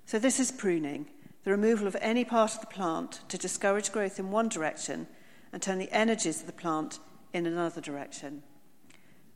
So, 0.06 0.18
this 0.18 0.40
is 0.40 0.50
pruning, 0.50 1.06
the 1.44 1.50
removal 1.50 1.86
of 1.86 1.96
any 2.00 2.24
part 2.24 2.54
of 2.54 2.60
the 2.60 2.66
plant 2.66 3.20
to 3.28 3.38
discourage 3.38 3.92
growth 3.92 4.18
in 4.18 4.30
one 4.30 4.48
direction 4.48 5.06
and 5.52 5.62
turn 5.62 5.78
the 5.78 5.92
energies 5.92 6.40
of 6.40 6.46
the 6.46 6.52
plant 6.52 6.98
in 7.32 7.46
another 7.46 7.80
direction. 7.80 8.42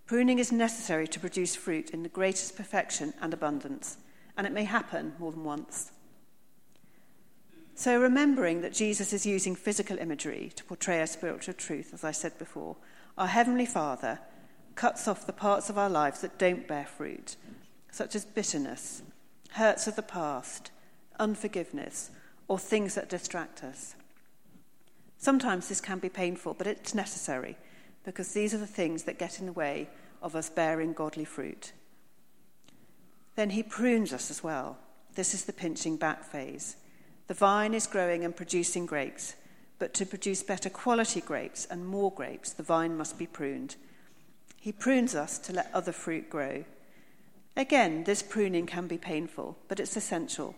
Pruning 0.07 0.39
is 0.39 0.53
necessary 0.53 1.09
to 1.09 1.21
produce 1.21 1.57
fruit 1.57 1.91
in 1.91 2.03
the 2.03 2.09
greatest 2.09 2.57
perfection 2.57 3.13
and 3.21 3.35
abundance, 3.35 3.97
and 4.37 4.47
it 4.47 4.53
may 4.53 4.65
happen 4.65 5.15
more 5.19 5.33
than 5.33 5.45
once. 5.45 5.91
So, 7.75 8.01
remembering 8.01 8.63
that 8.63 8.73
Jesus 8.73 9.13
is 9.13 9.27
using 9.27 9.55
physical 9.55 9.99
imagery 9.99 10.53
to 10.57 10.65
portray 10.65 11.01
a 11.01 11.07
spiritual 11.07 11.55
truth, 11.55 11.93
as 11.93 12.05
I 12.05 12.13
said 12.13 12.39
before, 12.39 12.77
our 13.17 13.27
Heavenly 13.27 13.67
Father 13.67 14.19
cuts 14.75 15.09
off 15.09 15.27
the 15.27 15.33
parts 15.33 15.71
of 15.71 15.79
our 15.79 15.89
lives 15.89 16.21
that 16.21 16.39
don't 16.39 16.69
bear 16.69 16.85
fruit, 16.85 17.37
such 17.91 18.15
as 18.15 18.25
bitterness, 18.25 19.03
hurts 19.53 19.87
of 19.87 19.97
the 19.97 20.03
past, 20.03 20.71
unforgiveness, 21.19 22.11
or 22.49 22.59
things 22.59 22.95
that 22.95 23.09
distract 23.09 23.65
us. 23.65 23.95
Sometimes 25.19 25.69
this 25.69 25.81
can 25.81 25.99
be 25.99 26.09
painful, 26.09 26.55
but 26.55 26.67
it's 26.67 26.95
necessary 26.95 27.57
because 28.05 28.33
these 28.33 28.55
are 28.55 28.59
the 28.59 28.67
things 28.67 29.05
that 29.05 29.19
get 29.19 29.41
in 29.41 29.47
the 29.47 29.53
way 29.53 29.89
of 30.23 30.37
us 30.37 30.51
bearing 30.51 30.93
godly 30.93 31.25
fruit. 31.25 31.73
Then 33.35 33.51
he 33.51 33.63
prunes 33.63 34.13
us 34.13 34.31
as 34.31 34.43
well. 34.43 34.79
This 35.15 35.35
is 35.35 35.45
the 35.45 35.53
pinching 35.53 35.97
back 35.97 36.23
phase. 36.23 36.77
The 37.27 37.35
vine 37.35 37.75
is 37.75 37.87
growing 37.87 38.25
and 38.25 38.37
producing 38.37 38.87
grapes, 38.87 39.35
but 39.79 39.93
to 39.95 40.07
produce 40.07 40.43
better 40.43 40.71
quality 40.71 41.21
grapes 41.21 41.67
and 41.71 41.87
more 41.87 42.11
grapes, 42.11 42.53
the 42.53 42.63
vine 42.63 42.97
must 42.97 43.19
be 43.19 43.27
pruned. 43.27 43.77
He 44.61 44.73
prunes 44.73 45.15
us 45.15 45.39
to 45.41 45.53
let 45.53 45.71
other 45.73 45.93
fruit 45.93 46.31
grow. 46.31 46.65
Again, 47.57 48.05
this 48.05 48.23
pruning 48.23 48.67
can 48.67 48.87
be 48.87 48.99
painful, 48.99 49.57
but 49.69 49.81
it's 49.81 49.97
essential. 49.97 50.55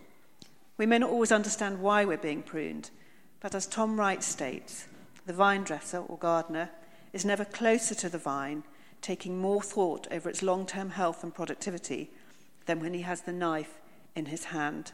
We 0.77 0.85
may 0.85 0.99
not 0.99 1.09
always 1.09 1.31
understand 1.31 1.81
why 1.81 2.05
we're 2.05 2.17
being 2.17 2.41
pruned, 2.41 2.89
but 3.39 3.53
as 3.53 3.67
Tom 3.67 3.99
Wright 3.99 4.23
states, 4.23 4.87
the 5.25 5.33
vine 5.33 5.63
dresser 5.63 5.99
or 5.99 6.17
gardener 6.17 6.69
is 7.13 7.25
never 7.25 7.45
closer 7.45 7.95
to 7.95 8.09
the 8.09 8.17
vine, 8.17 8.63
taking 9.01 9.37
more 9.37 9.61
thought 9.61 10.07
over 10.11 10.29
its 10.29 10.43
long 10.43 10.65
term 10.65 10.91
health 10.91 11.23
and 11.23 11.33
productivity 11.33 12.09
than 12.65 12.79
when 12.79 12.93
he 12.93 13.01
has 13.01 13.21
the 13.21 13.31
knife 13.31 13.79
in 14.15 14.25
his 14.25 14.45
hand. 14.45 14.91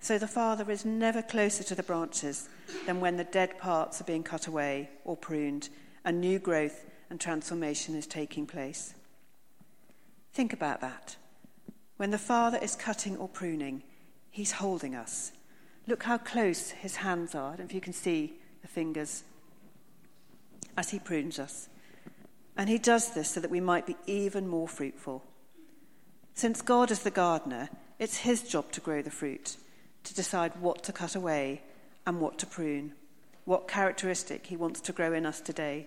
So 0.00 0.18
the 0.18 0.28
Father 0.28 0.70
is 0.70 0.84
never 0.84 1.22
closer 1.22 1.64
to 1.64 1.74
the 1.74 1.82
branches 1.82 2.48
than 2.86 3.00
when 3.00 3.16
the 3.16 3.24
dead 3.24 3.58
parts 3.58 4.00
are 4.00 4.04
being 4.04 4.22
cut 4.22 4.46
away 4.46 4.90
or 5.04 5.16
pruned 5.16 5.68
and 6.04 6.20
new 6.20 6.38
growth 6.38 6.84
and 7.10 7.20
transformation 7.20 7.96
is 7.96 8.06
taking 8.06 8.46
place. 8.46 8.94
Think 10.32 10.52
about 10.52 10.80
that. 10.80 11.16
When 11.96 12.10
the 12.10 12.18
Father 12.18 12.58
is 12.58 12.76
cutting 12.76 13.16
or 13.16 13.28
pruning, 13.28 13.82
he's 14.30 14.52
holding 14.52 14.94
us. 14.94 15.32
Look 15.86 16.02
how 16.02 16.18
close 16.18 16.70
his 16.70 16.96
hands 16.96 17.34
are. 17.34 17.52
I 17.52 17.56
don't 17.56 17.60
know 17.60 17.64
if 17.66 17.74
you 17.74 17.80
can 17.80 17.92
see 17.92 18.34
the 18.62 18.68
fingers 18.68 19.24
as 20.76 20.90
He 20.90 20.98
prunes 20.98 21.38
us. 21.38 21.68
And 22.56 22.68
He 22.68 22.78
does 22.78 23.14
this 23.14 23.30
so 23.30 23.40
that 23.40 23.50
we 23.50 23.60
might 23.60 23.86
be 23.86 23.96
even 24.06 24.48
more 24.48 24.68
fruitful. 24.68 25.24
Since 26.34 26.62
God 26.62 26.90
is 26.90 27.00
the 27.00 27.10
gardener, 27.10 27.68
it's 27.98 28.18
His 28.18 28.42
job 28.42 28.70
to 28.72 28.80
grow 28.80 29.02
the 29.02 29.10
fruit, 29.10 29.56
to 30.06 30.14
decide 30.14 30.52
what 30.60 30.82
to 30.84 30.92
cut 30.92 31.14
away 31.14 31.62
and 32.06 32.20
what 32.20 32.38
to 32.38 32.46
prune, 32.46 32.92
what 33.44 33.68
characteristic 33.68 34.46
He 34.46 34.56
wants 34.56 34.80
to 34.82 34.92
grow 34.92 35.12
in 35.12 35.26
us 35.26 35.40
today. 35.40 35.86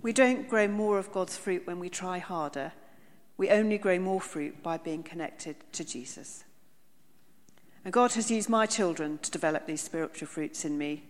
We 0.00 0.12
don't 0.12 0.48
grow 0.48 0.68
more 0.68 0.98
of 0.98 1.12
God's 1.12 1.36
fruit 1.36 1.66
when 1.66 1.80
we 1.80 1.88
try 1.88 2.18
harder. 2.18 2.72
We 3.36 3.50
only 3.50 3.78
grow 3.78 3.98
more 3.98 4.20
fruit 4.20 4.62
by 4.62 4.78
being 4.78 5.02
connected 5.02 5.56
to 5.72 5.84
Jesus. 5.84 6.44
And 7.84 7.92
God 7.92 8.12
has 8.12 8.30
used 8.30 8.48
my 8.48 8.66
children 8.66 9.18
to 9.22 9.30
develop 9.30 9.66
these 9.66 9.80
spiritual 9.80 10.28
fruits 10.28 10.64
in 10.64 10.78
me. 10.78 11.04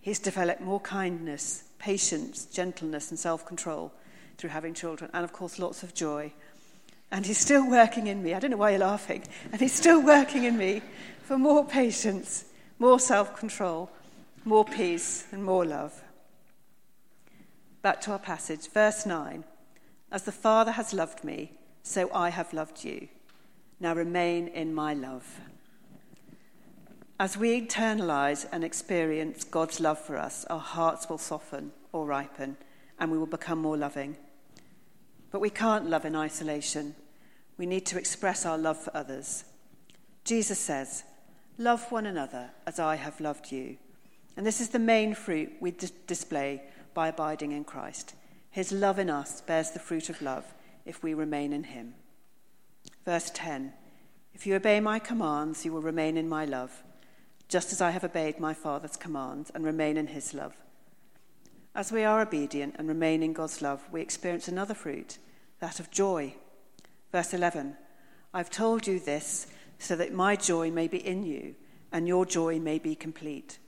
He's 0.00 0.18
developed 0.18 0.60
more 0.60 0.80
kindness, 0.80 1.64
patience, 1.78 2.44
gentleness, 2.44 3.10
and 3.10 3.18
self 3.18 3.46
control 3.46 3.92
through 4.36 4.50
having 4.50 4.74
children, 4.74 5.10
and 5.14 5.24
of 5.24 5.32
course, 5.32 5.58
lots 5.58 5.82
of 5.82 5.94
joy. 5.94 6.32
And 7.10 7.24
He's 7.24 7.38
still 7.38 7.68
working 7.68 8.06
in 8.06 8.22
me. 8.22 8.34
I 8.34 8.40
don't 8.40 8.50
know 8.50 8.56
why 8.56 8.70
you're 8.70 8.80
laughing. 8.80 9.22
And 9.52 9.60
He's 9.60 9.74
still 9.74 10.02
working 10.02 10.44
in 10.44 10.56
me 10.56 10.82
for 11.22 11.38
more 11.38 11.64
patience, 11.64 12.44
more 12.78 13.00
self 13.00 13.36
control, 13.36 13.90
more 14.44 14.64
peace, 14.64 15.26
and 15.32 15.44
more 15.44 15.64
love. 15.64 16.02
Back 17.82 18.00
to 18.02 18.12
our 18.12 18.18
passage, 18.18 18.68
verse 18.68 19.06
9. 19.06 19.44
As 20.10 20.22
the 20.22 20.32
Father 20.32 20.72
has 20.72 20.92
loved 20.92 21.24
me, 21.24 21.52
so 21.82 22.10
I 22.12 22.30
have 22.30 22.52
loved 22.52 22.84
you. 22.84 23.08
Now 23.78 23.94
remain 23.94 24.48
in 24.48 24.74
my 24.74 24.94
love. 24.94 25.40
As 27.18 27.36
we 27.36 27.60
internalize 27.60 28.46
and 28.52 28.62
experience 28.62 29.44
God's 29.44 29.80
love 29.80 29.98
for 29.98 30.18
us, 30.18 30.44
our 30.50 30.60
hearts 30.60 31.08
will 31.08 31.18
soften 31.18 31.72
or 31.92 32.06
ripen 32.06 32.56
and 32.98 33.10
we 33.10 33.18
will 33.18 33.26
become 33.26 33.58
more 33.58 33.76
loving. 33.76 34.16
But 35.30 35.40
we 35.40 35.50
can't 35.50 35.90
love 35.90 36.04
in 36.04 36.16
isolation. 36.16 36.94
We 37.58 37.66
need 37.66 37.86
to 37.86 37.98
express 37.98 38.46
our 38.46 38.58
love 38.58 38.78
for 38.78 38.96
others. 38.96 39.44
Jesus 40.24 40.58
says, 40.58 41.04
Love 41.58 41.90
one 41.90 42.06
another 42.06 42.50
as 42.66 42.78
I 42.78 42.96
have 42.96 43.20
loved 43.20 43.50
you. 43.50 43.78
And 44.36 44.44
this 44.44 44.60
is 44.60 44.68
the 44.68 44.78
main 44.78 45.14
fruit 45.14 45.52
we 45.60 45.70
d- 45.70 45.88
display 46.06 46.62
by 46.92 47.08
abiding 47.08 47.52
in 47.52 47.64
Christ. 47.64 48.14
His 48.50 48.72
love 48.72 48.98
in 48.98 49.08
us 49.08 49.40
bears 49.40 49.70
the 49.70 49.78
fruit 49.78 50.10
of 50.10 50.20
love 50.20 50.44
if 50.84 51.02
we 51.02 51.14
remain 51.14 51.52
in 51.52 51.64
him. 51.64 51.94
Verse 53.04 53.30
10 53.34 53.72
If 54.34 54.46
you 54.46 54.54
obey 54.54 54.80
my 54.80 54.98
commands, 54.98 55.64
you 55.64 55.72
will 55.72 55.82
remain 55.82 56.16
in 56.16 56.28
my 56.28 56.44
love, 56.44 56.82
just 57.48 57.72
as 57.72 57.80
I 57.80 57.90
have 57.90 58.04
obeyed 58.04 58.38
my 58.38 58.52
Father's 58.52 58.96
commands 58.96 59.50
and 59.54 59.64
remain 59.64 59.96
in 59.96 60.08
his 60.08 60.34
love. 60.34 60.54
As 61.76 61.92
we 61.92 62.04
are 62.04 62.22
obedient 62.22 62.76
and 62.78 62.88
remain 62.88 63.22
in 63.22 63.34
God's 63.34 63.60
love, 63.60 63.86
we 63.92 64.00
experience 64.00 64.48
another 64.48 64.72
fruit, 64.72 65.18
that 65.60 65.78
of 65.78 65.90
joy. 65.90 66.34
Verse 67.12 67.34
11 67.34 67.76
I've 68.32 68.48
told 68.48 68.86
you 68.86 68.98
this 68.98 69.46
so 69.78 69.94
that 69.94 70.14
my 70.14 70.36
joy 70.36 70.70
may 70.70 70.88
be 70.88 71.06
in 71.06 71.22
you 71.22 71.54
and 71.92 72.08
your 72.08 72.24
joy 72.24 72.58
may 72.58 72.78
be 72.78 72.94
complete. 72.94 73.58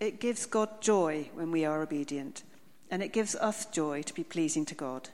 It 0.00 0.20
gives 0.20 0.46
God 0.46 0.80
joy 0.80 1.28
when 1.34 1.50
we 1.50 1.66
are 1.66 1.82
obedient, 1.82 2.44
and 2.90 3.02
it 3.02 3.12
gives 3.12 3.34
us 3.34 3.66
joy 3.66 4.00
to 4.04 4.14
be 4.14 4.24
pleasing 4.24 4.64
to 4.64 4.74
God. 4.74 5.10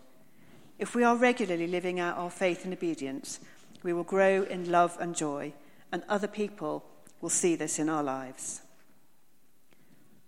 If 0.78 0.94
we 0.94 1.02
are 1.02 1.16
regularly 1.16 1.66
living 1.66 1.98
out 1.98 2.16
our 2.16 2.30
faith 2.30 2.64
and 2.64 2.72
obedience, 2.72 3.40
we 3.82 3.92
will 3.92 4.04
grow 4.04 4.44
in 4.44 4.70
love 4.70 4.96
and 5.00 5.16
joy, 5.16 5.52
and 5.90 6.04
other 6.08 6.28
people 6.28 6.84
will 7.20 7.28
see 7.28 7.56
this 7.56 7.80
in 7.80 7.88
our 7.88 8.04
lives. 8.04 8.60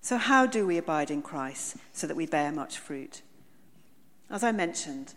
So, 0.07 0.19
how 0.19 0.47
do 0.47 0.65
we 0.65 0.79
abide 0.79 1.11
in 1.11 1.21
Christ 1.21 1.79
so 1.93 2.07
that 2.07 2.15
we 2.15 2.27
bear 2.27 2.53
much 2.53 2.79
fruit? 2.79 3.23
As 4.31 4.45
I 4.45 4.53
mentioned, 4.53 5.15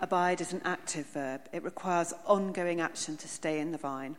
abide 0.00 0.40
is 0.40 0.52
an 0.52 0.62
active 0.64 1.06
verb. 1.06 1.48
It 1.52 1.64
requires 1.64 2.14
ongoing 2.24 2.80
action 2.80 3.16
to 3.16 3.26
stay 3.26 3.58
in 3.58 3.72
the 3.72 3.76
vine. 3.76 4.16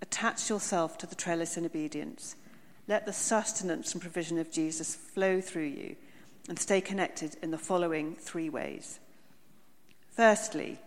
Attach 0.00 0.48
yourself 0.48 0.96
to 0.98 1.08
the 1.08 1.16
trellis 1.16 1.56
in 1.56 1.66
obedience. 1.66 2.36
Let 2.86 3.04
the 3.04 3.12
sustenance 3.12 3.92
and 3.94 4.00
provision 4.00 4.38
of 4.38 4.52
Jesus 4.52 4.94
flow 4.94 5.40
through 5.40 5.72
you 5.76 5.96
and 6.48 6.56
stay 6.56 6.80
connected 6.80 7.36
in 7.42 7.50
the 7.50 7.58
following 7.58 8.14
three 8.14 8.48
ways. 8.48 9.00
Firstly, 10.08 10.78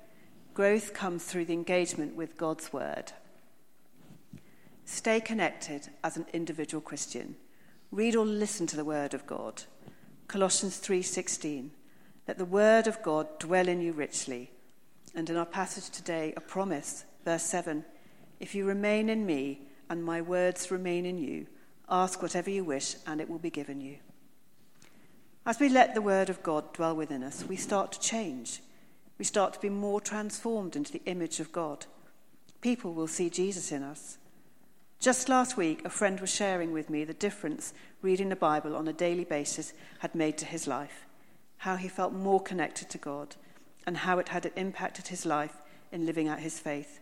growth 0.54 0.94
comes 0.94 1.26
through 1.26 1.44
the 1.44 1.54
engagement 1.54 2.16
with 2.16 2.38
God's 2.38 2.72
Word. 2.72 3.12
Stay 4.86 5.20
connected 5.20 5.90
as 6.06 6.16
an 6.16 6.26
individual 6.32 6.80
Christian. 6.80 7.36
Read 7.96 8.18
or 8.18 8.26
listen 8.26 8.68
to 8.68 8.76
the 8.76 8.84
Word 8.84 9.14
of 9.14 9.26
God. 9.26 9.64
Colossians 10.28 10.80
3:16. 10.80 11.72
Let 12.28 12.38
the 12.38 12.44
Word 12.44 12.88
of 12.88 13.02
God 13.02 13.40
dwell 13.40 13.70
in 13.70 13.80
you 13.80 13.94
richly. 13.94 14.52
And 15.14 15.30
in 15.30 15.38
our 15.38 15.46
passage 15.46 15.90
today, 15.90 16.34
a 16.36 16.42
promise, 16.42 17.06
verse 17.24 17.44
7 17.44 17.86
If 18.42 18.54
you 18.54 18.66
remain 18.66 19.08
in 19.08 19.26
me 19.26 19.70
and 19.90 20.04
my 20.04 20.22
words 20.22 20.70
remain 20.70 21.06
in 21.06 21.18
you, 21.18 21.48
ask 21.88 22.22
whatever 22.22 22.50
you 22.50 22.66
wish 22.66 22.98
and 23.08 23.22
it 23.22 23.30
will 23.30 23.40
be 23.40 23.50
given 23.50 23.80
you. 23.80 24.00
As 25.46 25.62
we 25.62 25.70
let 25.70 25.96
the 25.96 26.02
Word 26.02 26.30
of 26.30 26.44
God 26.44 26.74
dwell 26.74 26.98
within 26.98 27.24
us, 27.24 27.46
we 27.46 27.56
start 27.56 27.94
to 27.94 28.00
change. 28.02 28.62
We 29.18 29.24
start 29.24 29.54
to 29.54 29.62
be 29.62 29.70
more 29.70 30.02
transformed 30.02 30.76
into 30.76 30.92
the 30.92 31.06
image 31.06 31.40
of 31.40 31.54
God. 31.54 31.86
People 32.60 32.94
will 32.94 33.08
see 33.08 33.30
Jesus 33.30 33.72
in 33.72 33.84
us. 33.84 34.18
Just 35.00 35.30
last 35.30 35.58
week, 35.58 35.84
a 35.86 35.90
friend 35.90 36.20
was 36.20 36.34
sharing 36.34 36.72
with 36.72 36.90
me 36.90 37.04
the 37.04 37.14
difference 37.14 37.74
reading 38.02 38.30
the 38.30 38.36
Bible 38.36 38.76
on 38.76 38.88
a 38.88 38.94
daily 38.94 39.24
basis 39.24 39.74
had 40.00 40.16
made 40.16 40.38
to 40.40 40.46
his 40.46 40.68
life, 40.68 41.06
how 41.58 41.76
he 41.76 41.88
felt 41.88 42.14
more 42.14 42.42
connected 42.42 42.90
to 42.90 42.98
God, 42.98 43.36
and 43.86 43.98
how 43.98 44.18
it 44.20 44.30
had 44.30 44.52
impacted 44.56 45.08
his 45.08 45.26
life 45.26 45.58
in 45.92 46.06
living 46.06 46.28
out 46.28 46.40
his 46.40 46.60
faith. 46.60 47.00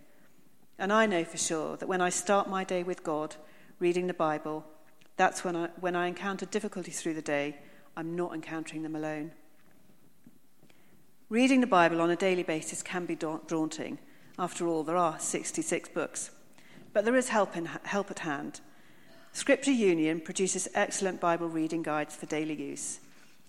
And 0.77 0.91
I 0.91 1.05
know 1.05 1.23
for 1.23 1.37
sure 1.37 1.77
that 1.77 1.87
when 1.87 2.01
I 2.01 2.09
start 2.09 2.49
my 2.49 2.63
day 2.63 2.83
with 2.83 3.03
God, 3.03 3.35
reading 3.79 4.07
the 4.07 4.13
Bible, 4.13 4.65
that's 5.15 5.43
when 5.43 5.55
I, 5.55 5.69
when 5.79 5.95
I 5.95 6.07
encounter 6.07 6.45
difficulties 6.45 7.01
through 7.01 7.13
the 7.13 7.21
day, 7.21 7.57
I'm 7.95 8.15
not 8.15 8.33
encountering 8.33 8.83
them 8.83 8.95
alone. 8.95 9.31
Reading 11.29 11.61
the 11.61 11.67
Bible 11.67 12.01
on 12.01 12.09
a 12.09 12.15
daily 12.15 12.43
basis 12.43 12.81
can 12.81 13.05
be 13.05 13.15
daunting. 13.15 13.99
After 14.37 14.67
all, 14.67 14.83
there 14.83 14.97
are 14.97 15.19
66 15.19 15.89
books. 15.89 16.31
But 16.93 17.05
there 17.05 17.15
is 17.15 17.29
help, 17.29 17.57
in, 17.57 17.65
help 17.65 18.11
at 18.11 18.19
hand. 18.19 18.61
Scripture 19.31 19.71
Union 19.71 20.21
produces 20.21 20.69
excellent 20.75 21.19
Bible 21.19 21.49
reading 21.49 21.81
guides 21.81 22.15
for 22.15 22.27
daily 22.27 22.53
use, 22.53 22.99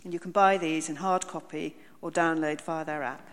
and 0.02 0.12
you 0.14 0.18
can 0.18 0.30
buy 0.30 0.56
these 0.56 0.88
in 0.88 0.96
hard 0.96 1.26
copy 1.26 1.76
or 2.00 2.10
download 2.10 2.62
via 2.62 2.84
their 2.84 3.02
app. 3.02 3.28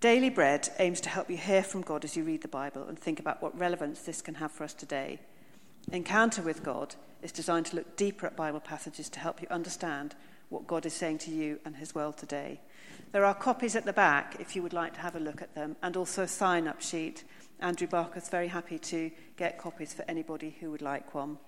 Daily 0.00 0.30
Bread 0.30 0.68
aims 0.78 1.00
to 1.02 1.08
help 1.08 1.30
you 1.30 1.36
hear 1.36 1.62
from 1.62 1.82
God 1.82 2.04
as 2.04 2.16
you 2.16 2.24
read 2.24 2.42
the 2.42 2.48
Bible 2.48 2.84
and 2.84 2.98
think 2.98 3.20
about 3.20 3.42
what 3.42 3.58
relevance 3.58 4.00
this 4.00 4.22
can 4.22 4.36
have 4.36 4.52
for 4.52 4.64
us 4.64 4.74
today. 4.74 5.18
Encounter 5.92 6.42
with 6.42 6.62
God 6.62 6.94
is 7.22 7.32
designed 7.32 7.66
to 7.66 7.76
look 7.76 7.96
deeper 7.96 8.26
at 8.26 8.36
Bible 8.36 8.60
passages 8.60 9.08
to 9.10 9.20
help 9.20 9.42
you 9.42 9.48
understand 9.50 10.14
what 10.48 10.66
God 10.66 10.84
is 10.84 10.94
saying 10.94 11.18
to 11.18 11.30
you 11.30 11.58
and 11.64 11.76
His 11.76 11.94
world 11.94 12.16
today. 12.16 12.60
There 13.12 13.24
are 13.24 13.34
copies 13.34 13.76
at 13.76 13.84
the 13.84 13.92
back 13.92 14.36
if 14.38 14.54
you 14.54 14.62
would 14.62 14.72
like 14.72 14.94
to 14.94 15.00
have 15.00 15.16
a 15.16 15.20
look 15.20 15.42
at 15.42 15.54
them, 15.54 15.76
and 15.82 15.96
also 15.96 16.22
a 16.22 16.28
sign 16.28 16.68
up 16.68 16.80
sheet. 16.80 17.24
Andrew 17.60 17.86
Barker's 17.86 18.28
very 18.28 18.48
happy 18.48 18.78
to 18.78 19.10
get 19.36 19.58
copies 19.58 19.92
for 19.92 20.04
anybody 20.08 20.56
who 20.60 20.70
would 20.70 20.82
like 20.82 21.14
one. 21.14 21.38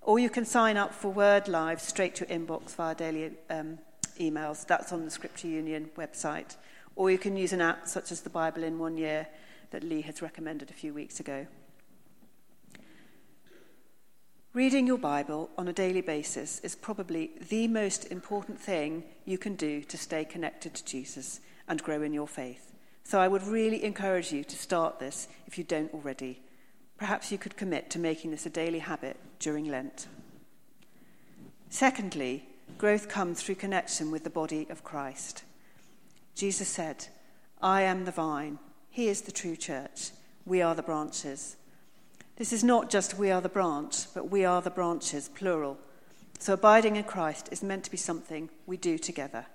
Or 0.00 0.18
you 0.18 0.30
can 0.30 0.44
sign 0.44 0.76
up 0.76 0.92
for 0.92 1.12
Word 1.12 1.46
Live 1.46 1.80
straight 1.80 2.16
to 2.16 2.26
your 2.26 2.38
inbox 2.38 2.74
via 2.74 2.94
daily 2.94 3.32
um, 3.50 3.78
emails. 4.18 4.66
That's 4.66 4.92
on 4.92 5.04
the 5.04 5.10
Scripture 5.10 5.48
Union 5.48 5.90
website. 5.96 6.56
Or 6.96 7.10
you 7.10 7.18
can 7.18 7.36
use 7.36 7.52
an 7.52 7.60
app 7.60 7.86
such 7.86 8.10
as 8.10 8.20
the 8.20 8.30
Bible 8.30 8.64
in 8.64 8.78
One 8.78 8.98
Year 8.98 9.28
that 9.70 9.84
Lee 9.84 10.02
has 10.02 10.20
recommended 10.20 10.70
a 10.70 10.74
few 10.74 10.92
weeks 10.92 11.20
ago. 11.20 11.46
Reading 14.54 14.86
your 14.86 14.98
Bible 14.98 15.48
on 15.56 15.68
a 15.68 15.72
daily 15.72 16.02
basis 16.02 16.58
is 16.60 16.74
probably 16.74 17.30
the 17.48 17.68
most 17.68 18.04
important 18.10 18.60
thing 18.60 19.04
you 19.24 19.38
can 19.38 19.54
do 19.54 19.82
to 19.82 19.96
stay 19.96 20.26
connected 20.26 20.74
to 20.74 20.84
Jesus 20.84 21.40
and 21.68 21.82
grow 21.82 22.02
in 22.02 22.12
your 22.12 22.28
faith. 22.28 22.71
So 23.04 23.20
I 23.20 23.28
would 23.28 23.46
really 23.46 23.84
encourage 23.84 24.32
you 24.32 24.44
to 24.44 24.56
start 24.56 24.98
this 24.98 25.28
if 25.46 25.58
you 25.58 25.64
don't 25.64 25.92
already. 25.92 26.40
Perhaps 26.96 27.32
you 27.32 27.38
could 27.38 27.56
commit 27.56 27.90
to 27.90 27.98
making 27.98 28.30
this 28.30 28.46
a 28.46 28.50
daily 28.50 28.78
habit 28.78 29.16
during 29.38 29.66
Lent. 29.66 30.06
Secondly, 31.68 32.46
growth 32.78 33.08
comes 33.08 33.42
through 33.42 33.56
connection 33.56 34.10
with 34.10 34.24
the 34.24 34.30
body 34.30 34.66
of 34.70 34.84
Christ. 34.84 35.42
Jesus 36.34 36.68
said, 36.68 37.06
I 37.60 37.82
am 37.82 38.04
the 38.04 38.10
vine, 38.12 38.58
he 38.90 39.08
is 39.08 39.22
the 39.22 39.32
true 39.32 39.56
church, 39.56 40.10
we 40.44 40.62
are 40.62 40.74
the 40.74 40.82
branches. 40.82 41.56
This 42.36 42.52
is 42.52 42.64
not 42.64 42.90
just 42.90 43.18
we 43.18 43.30
are 43.30 43.40
the 43.40 43.48
branch, 43.48 44.12
but 44.14 44.30
we 44.30 44.44
are 44.44 44.62
the 44.62 44.70
branches, 44.70 45.28
plural. 45.28 45.78
So 46.38 46.54
abiding 46.54 46.96
in 46.96 47.04
Christ 47.04 47.48
is 47.52 47.62
meant 47.62 47.84
to 47.84 47.90
be 47.90 47.96
something 47.96 48.50
we 48.66 48.76
do 48.76 48.98
together. 48.98 49.46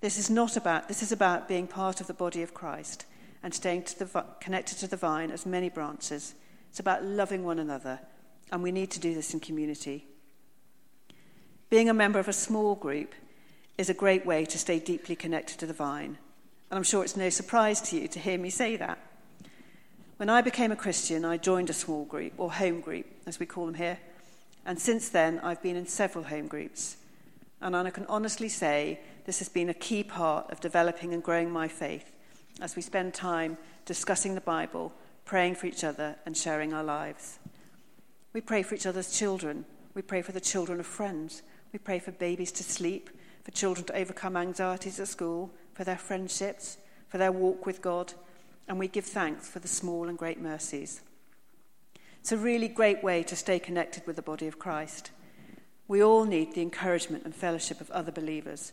This 0.00 0.18
is 0.18 0.30
not 0.30 0.56
about 0.56 0.88
this 0.88 1.02
is 1.02 1.10
about 1.10 1.48
being 1.48 1.66
part 1.66 2.00
of 2.00 2.06
the 2.06 2.14
body 2.14 2.42
of 2.42 2.54
Christ 2.54 3.04
and 3.42 3.52
staying 3.52 3.82
to 3.84 3.98
the, 3.98 4.24
connected 4.40 4.78
to 4.78 4.86
the 4.86 4.96
vine 4.96 5.30
as 5.30 5.46
many 5.46 5.68
branches. 5.68 6.34
It's 6.70 6.80
about 6.80 7.04
loving 7.04 7.44
one 7.44 7.58
another, 7.58 8.00
and 8.52 8.62
we 8.62 8.72
need 8.72 8.90
to 8.92 9.00
do 9.00 9.14
this 9.14 9.32
in 9.32 9.40
community. 9.40 10.06
Being 11.70 11.88
a 11.88 11.94
member 11.94 12.18
of 12.18 12.28
a 12.28 12.32
small 12.32 12.74
group 12.74 13.14
is 13.76 13.90
a 13.90 13.94
great 13.94 14.26
way 14.26 14.44
to 14.44 14.58
stay 14.58 14.78
deeply 14.78 15.16
connected 15.16 15.58
to 15.58 15.66
the 15.66 15.72
vine. 15.72 16.18
And 16.70 16.76
I'm 16.76 16.82
sure 16.82 17.02
it's 17.02 17.16
no 17.16 17.30
surprise 17.30 17.80
to 17.82 17.96
you 17.96 18.08
to 18.08 18.18
hear 18.18 18.38
me 18.38 18.50
say 18.50 18.76
that. 18.76 18.98
When 20.16 20.28
I 20.28 20.42
became 20.42 20.72
a 20.72 20.76
Christian, 20.76 21.24
I 21.24 21.36
joined 21.36 21.70
a 21.70 21.74
small 21.74 22.04
group, 22.04 22.32
or 22.38 22.52
home 22.52 22.80
group, 22.80 23.06
as 23.26 23.38
we 23.38 23.46
call 23.46 23.66
them 23.66 23.74
here. 23.74 23.98
And 24.66 24.78
since 24.78 25.08
then, 25.08 25.38
I've 25.40 25.62
been 25.62 25.76
in 25.76 25.86
several 25.86 26.24
home 26.24 26.48
groups. 26.48 26.96
And 27.60 27.76
I 27.76 27.90
can 27.90 28.06
honestly 28.06 28.48
say 28.48 28.98
this 29.28 29.40
has 29.40 29.50
been 29.50 29.68
a 29.68 29.74
key 29.74 30.02
part 30.02 30.50
of 30.50 30.58
developing 30.58 31.12
and 31.12 31.22
growing 31.22 31.50
my 31.50 31.68
faith 31.68 32.16
as 32.62 32.74
we 32.74 32.80
spend 32.80 33.12
time 33.12 33.58
discussing 33.84 34.34
the 34.34 34.40
Bible, 34.40 34.90
praying 35.26 35.54
for 35.54 35.66
each 35.66 35.84
other, 35.84 36.16
and 36.24 36.34
sharing 36.34 36.72
our 36.72 36.82
lives. 36.82 37.38
We 38.32 38.40
pray 38.40 38.62
for 38.62 38.74
each 38.74 38.86
other's 38.86 39.18
children. 39.18 39.66
We 39.92 40.00
pray 40.00 40.22
for 40.22 40.32
the 40.32 40.40
children 40.40 40.80
of 40.80 40.86
friends. 40.86 41.42
We 41.74 41.78
pray 41.78 41.98
for 41.98 42.10
babies 42.10 42.50
to 42.52 42.64
sleep, 42.64 43.10
for 43.44 43.50
children 43.50 43.84
to 43.88 43.96
overcome 43.98 44.34
anxieties 44.34 44.98
at 44.98 45.08
school, 45.08 45.50
for 45.74 45.84
their 45.84 45.98
friendships, 45.98 46.78
for 47.10 47.18
their 47.18 47.30
walk 47.30 47.66
with 47.66 47.82
God, 47.82 48.14
and 48.66 48.78
we 48.78 48.88
give 48.88 49.04
thanks 49.04 49.46
for 49.46 49.58
the 49.58 49.68
small 49.68 50.08
and 50.08 50.16
great 50.16 50.40
mercies. 50.40 51.02
It's 52.20 52.32
a 52.32 52.38
really 52.38 52.68
great 52.68 53.04
way 53.04 53.22
to 53.24 53.36
stay 53.36 53.58
connected 53.58 54.06
with 54.06 54.16
the 54.16 54.22
body 54.22 54.46
of 54.46 54.58
Christ. 54.58 55.10
We 55.86 56.02
all 56.02 56.24
need 56.24 56.54
the 56.54 56.62
encouragement 56.62 57.26
and 57.26 57.34
fellowship 57.34 57.82
of 57.82 57.90
other 57.90 58.10
believers. 58.10 58.72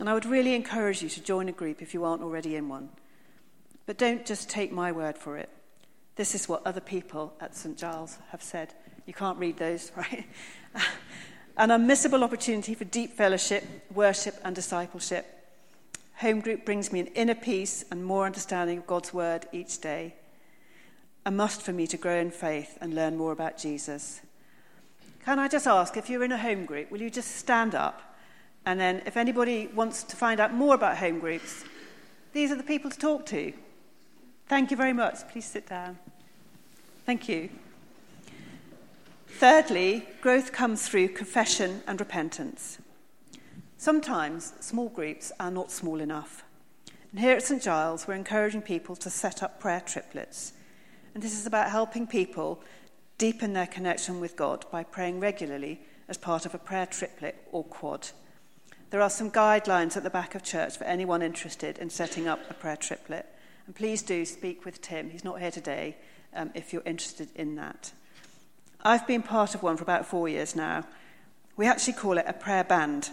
And 0.00 0.08
I 0.08 0.14
would 0.14 0.26
really 0.26 0.54
encourage 0.54 1.02
you 1.02 1.08
to 1.08 1.22
join 1.22 1.48
a 1.48 1.52
group 1.52 1.80
if 1.80 1.94
you 1.94 2.04
aren't 2.04 2.22
already 2.22 2.56
in 2.56 2.68
one. 2.68 2.88
But 3.86 3.98
don't 3.98 4.26
just 4.26 4.48
take 4.50 4.72
my 4.72 4.90
word 4.90 5.16
for 5.16 5.36
it. 5.36 5.50
This 6.16 6.34
is 6.34 6.48
what 6.48 6.66
other 6.66 6.80
people 6.80 7.34
at 7.40 7.56
St. 7.56 7.76
Giles 7.76 8.18
have 8.30 8.42
said. 8.42 8.74
You 9.06 9.14
can't 9.14 9.38
read 9.38 9.56
those, 9.56 9.92
right? 9.96 10.26
An 11.56 11.70
unmissable 11.70 12.22
opportunity 12.22 12.74
for 12.74 12.84
deep 12.84 13.12
fellowship, 13.12 13.64
worship, 13.92 14.36
and 14.44 14.54
discipleship. 14.54 15.26
Home 16.16 16.40
group 16.40 16.64
brings 16.64 16.92
me 16.92 17.00
an 17.00 17.06
inner 17.08 17.34
peace 17.34 17.84
and 17.90 18.04
more 18.04 18.26
understanding 18.26 18.78
of 18.78 18.86
God's 18.86 19.12
word 19.12 19.46
each 19.52 19.80
day. 19.80 20.14
A 21.26 21.30
must 21.30 21.62
for 21.62 21.72
me 21.72 21.86
to 21.86 21.96
grow 21.96 22.16
in 22.16 22.30
faith 22.30 22.78
and 22.80 22.94
learn 22.94 23.16
more 23.16 23.32
about 23.32 23.58
Jesus. 23.58 24.20
Can 25.24 25.38
I 25.38 25.48
just 25.48 25.66
ask, 25.66 25.96
if 25.96 26.10
you're 26.10 26.24
in 26.24 26.32
a 26.32 26.38
home 26.38 26.64
group, 26.66 26.90
will 26.90 27.00
you 27.00 27.10
just 27.10 27.36
stand 27.36 27.74
up? 27.74 28.13
And 28.66 28.80
then, 28.80 29.02
if 29.06 29.16
anybody 29.16 29.68
wants 29.74 30.02
to 30.04 30.16
find 30.16 30.40
out 30.40 30.54
more 30.54 30.74
about 30.74 30.98
home 30.98 31.20
groups, 31.20 31.64
these 32.32 32.50
are 32.50 32.56
the 32.56 32.62
people 32.62 32.90
to 32.90 32.98
talk 32.98 33.26
to. 33.26 33.52
Thank 34.48 34.70
you 34.70 34.76
very 34.76 34.92
much. 34.92 35.28
Please 35.28 35.44
sit 35.44 35.68
down. 35.68 35.98
Thank 37.06 37.28
you. 37.28 37.50
Thirdly, 39.26 40.06
growth 40.20 40.52
comes 40.52 40.88
through 40.88 41.08
confession 41.08 41.82
and 41.86 42.00
repentance. 42.00 42.78
Sometimes 43.76 44.54
small 44.60 44.88
groups 44.88 45.32
are 45.38 45.50
not 45.50 45.70
small 45.70 46.00
enough. 46.00 46.44
And 47.10 47.20
here 47.20 47.36
at 47.36 47.42
St 47.42 47.62
Giles, 47.62 48.08
we're 48.08 48.14
encouraging 48.14 48.62
people 48.62 48.96
to 48.96 49.10
set 49.10 49.42
up 49.42 49.60
prayer 49.60 49.82
triplets. 49.84 50.52
And 51.14 51.22
this 51.22 51.38
is 51.38 51.46
about 51.46 51.70
helping 51.70 52.06
people 52.06 52.62
deepen 53.18 53.52
their 53.52 53.66
connection 53.66 54.20
with 54.20 54.36
God 54.36 54.64
by 54.70 54.82
praying 54.82 55.20
regularly 55.20 55.80
as 56.08 56.16
part 56.16 56.46
of 56.46 56.54
a 56.54 56.58
prayer 56.58 56.86
triplet 56.86 57.36
or 57.52 57.64
quad. 57.64 58.08
There 58.90 59.02
are 59.02 59.10
some 59.10 59.30
guidelines 59.30 59.96
at 59.96 60.02
the 60.02 60.10
back 60.10 60.34
of 60.34 60.42
church 60.42 60.76
for 60.76 60.84
anyone 60.84 61.22
interested 61.22 61.78
in 61.78 61.90
setting 61.90 62.28
up 62.28 62.40
a 62.48 62.54
prayer 62.54 62.76
triplet. 62.76 63.26
And 63.66 63.74
please 63.74 64.02
do 64.02 64.24
speak 64.24 64.64
with 64.64 64.80
Tim. 64.80 65.10
He's 65.10 65.24
not 65.24 65.40
here 65.40 65.50
today 65.50 65.96
um, 66.34 66.50
if 66.54 66.72
you're 66.72 66.82
interested 66.84 67.28
in 67.34 67.56
that. 67.56 67.92
I've 68.82 69.06
been 69.06 69.22
part 69.22 69.54
of 69.54 69.62
one 69.62 69.76
for 69.76 69.82
about 69.82 70.06
four 70.06 70.28
years 70.28 70.54
now. 70.54 70.84
We 71.56 71.66
actually 71.66 71.94
call 71.94 72.18
it 72.18 72.26
a 72.28 72.32
prayer 72.32 72.64
band. 72.64 73.10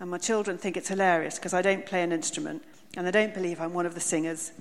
And 0.00 0.10
my 0.10 0.18
children 0.18 0.58
think 0.58 0.76
it's 0.76 0.88
hilarious 0.88 1.36
because 1.36 1.54
I 1.54 1.62
don't 1.62 1.86
play 1.86 2.02
an 2.02 2.12
instrument 2.12 2.62
and 2.96 3.06
they 3.06 3.10
don't 3.10 3.34
believe 3.34 3.60
I'm 3.60 3.72
one 3.72 3.86
of 3.86 3.94
the 3.94 4.00
singers. 4.00 4.52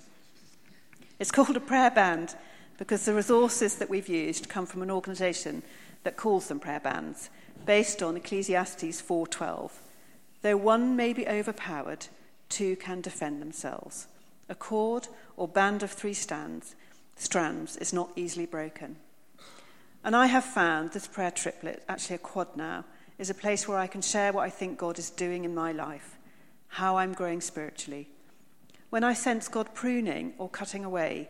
It's 1.19 1.31
called 1.31 1.55
a 1.55 1.59
prayer 1.59 1.91
band 1.91 2.35
because 2.77 3.05
the 3.05 3.13
resources 3.13 3.75
that 3.75 3.89
we've 3.89 4.09
used 4.09 4.49
come 4.49 4.65
from 4.65 4.81
an 4.81 4.91
organisation 4.91 5.63
that 6.03 6.17
calls 6.17 6.47
them 6.47 6.59
prayer 6.59 6.79
bands, 6.79 7.29
based 7.65 8.03
on 8.03 8.17
Ecclesiastes 8.17 9.01
4:12. 9.01 9.71
Though 10.43 10.57
one 10.57 10.95
may 10.95 11.13
be 11.13 11.27
overpowered, 11.27 12.07
two 12.49 12.75
can 12.75 12.99
defend 13.01 13.41
themselves. 13.41 14.07
A 14.49 14.55
cord 14.55 15.07
or 15.37 15.47
band 15.47 15.83
of 15.83 15.91
three 15.91 16.13
stands, 16.13 16.75
strands 17.15 17.77
is 17.77 17.93
not 17.93 18.11
easily 18.17 18.45
broken. 18.45 18.97
And 20.03 20.17
I 20.17 20.25
have 20.25 20.43
found 20.43 20.91
this 20.91 21.07
prayer 21.07 21.31
triplet, 21.31 21.83
actually 21.87 22.17
a 22.17 22.19
quad 22.19 22.57
now, 22.57 22.83
is 23.17 23.29
a 23.29 23.33
place 23.33 23.69
where 23.69 23.77
I 23.77 23.87
can 23.87 24.01
share 24.01 24.33
what 24.33 24.43
I 24.43 24.49
think 24.49 24.77
God 24.77 24.99
is 24.99 25.09
doing 25.09 25.45
in 25.45 25.55
my 25.55 25.71
life, 25.71 26.17
how 26.67 26.97
I'm 26.97 27.13
growing 27.13 27.39
spiritually. 27.39 28.09
When 28.89 29.05
I 29.05 29.13
sense 29.13 29.47
God 29.47 29.73
pruning 29.73 30.33
or 30.37 30.49
cutting 30.49 30.83
away, 30.83 31.29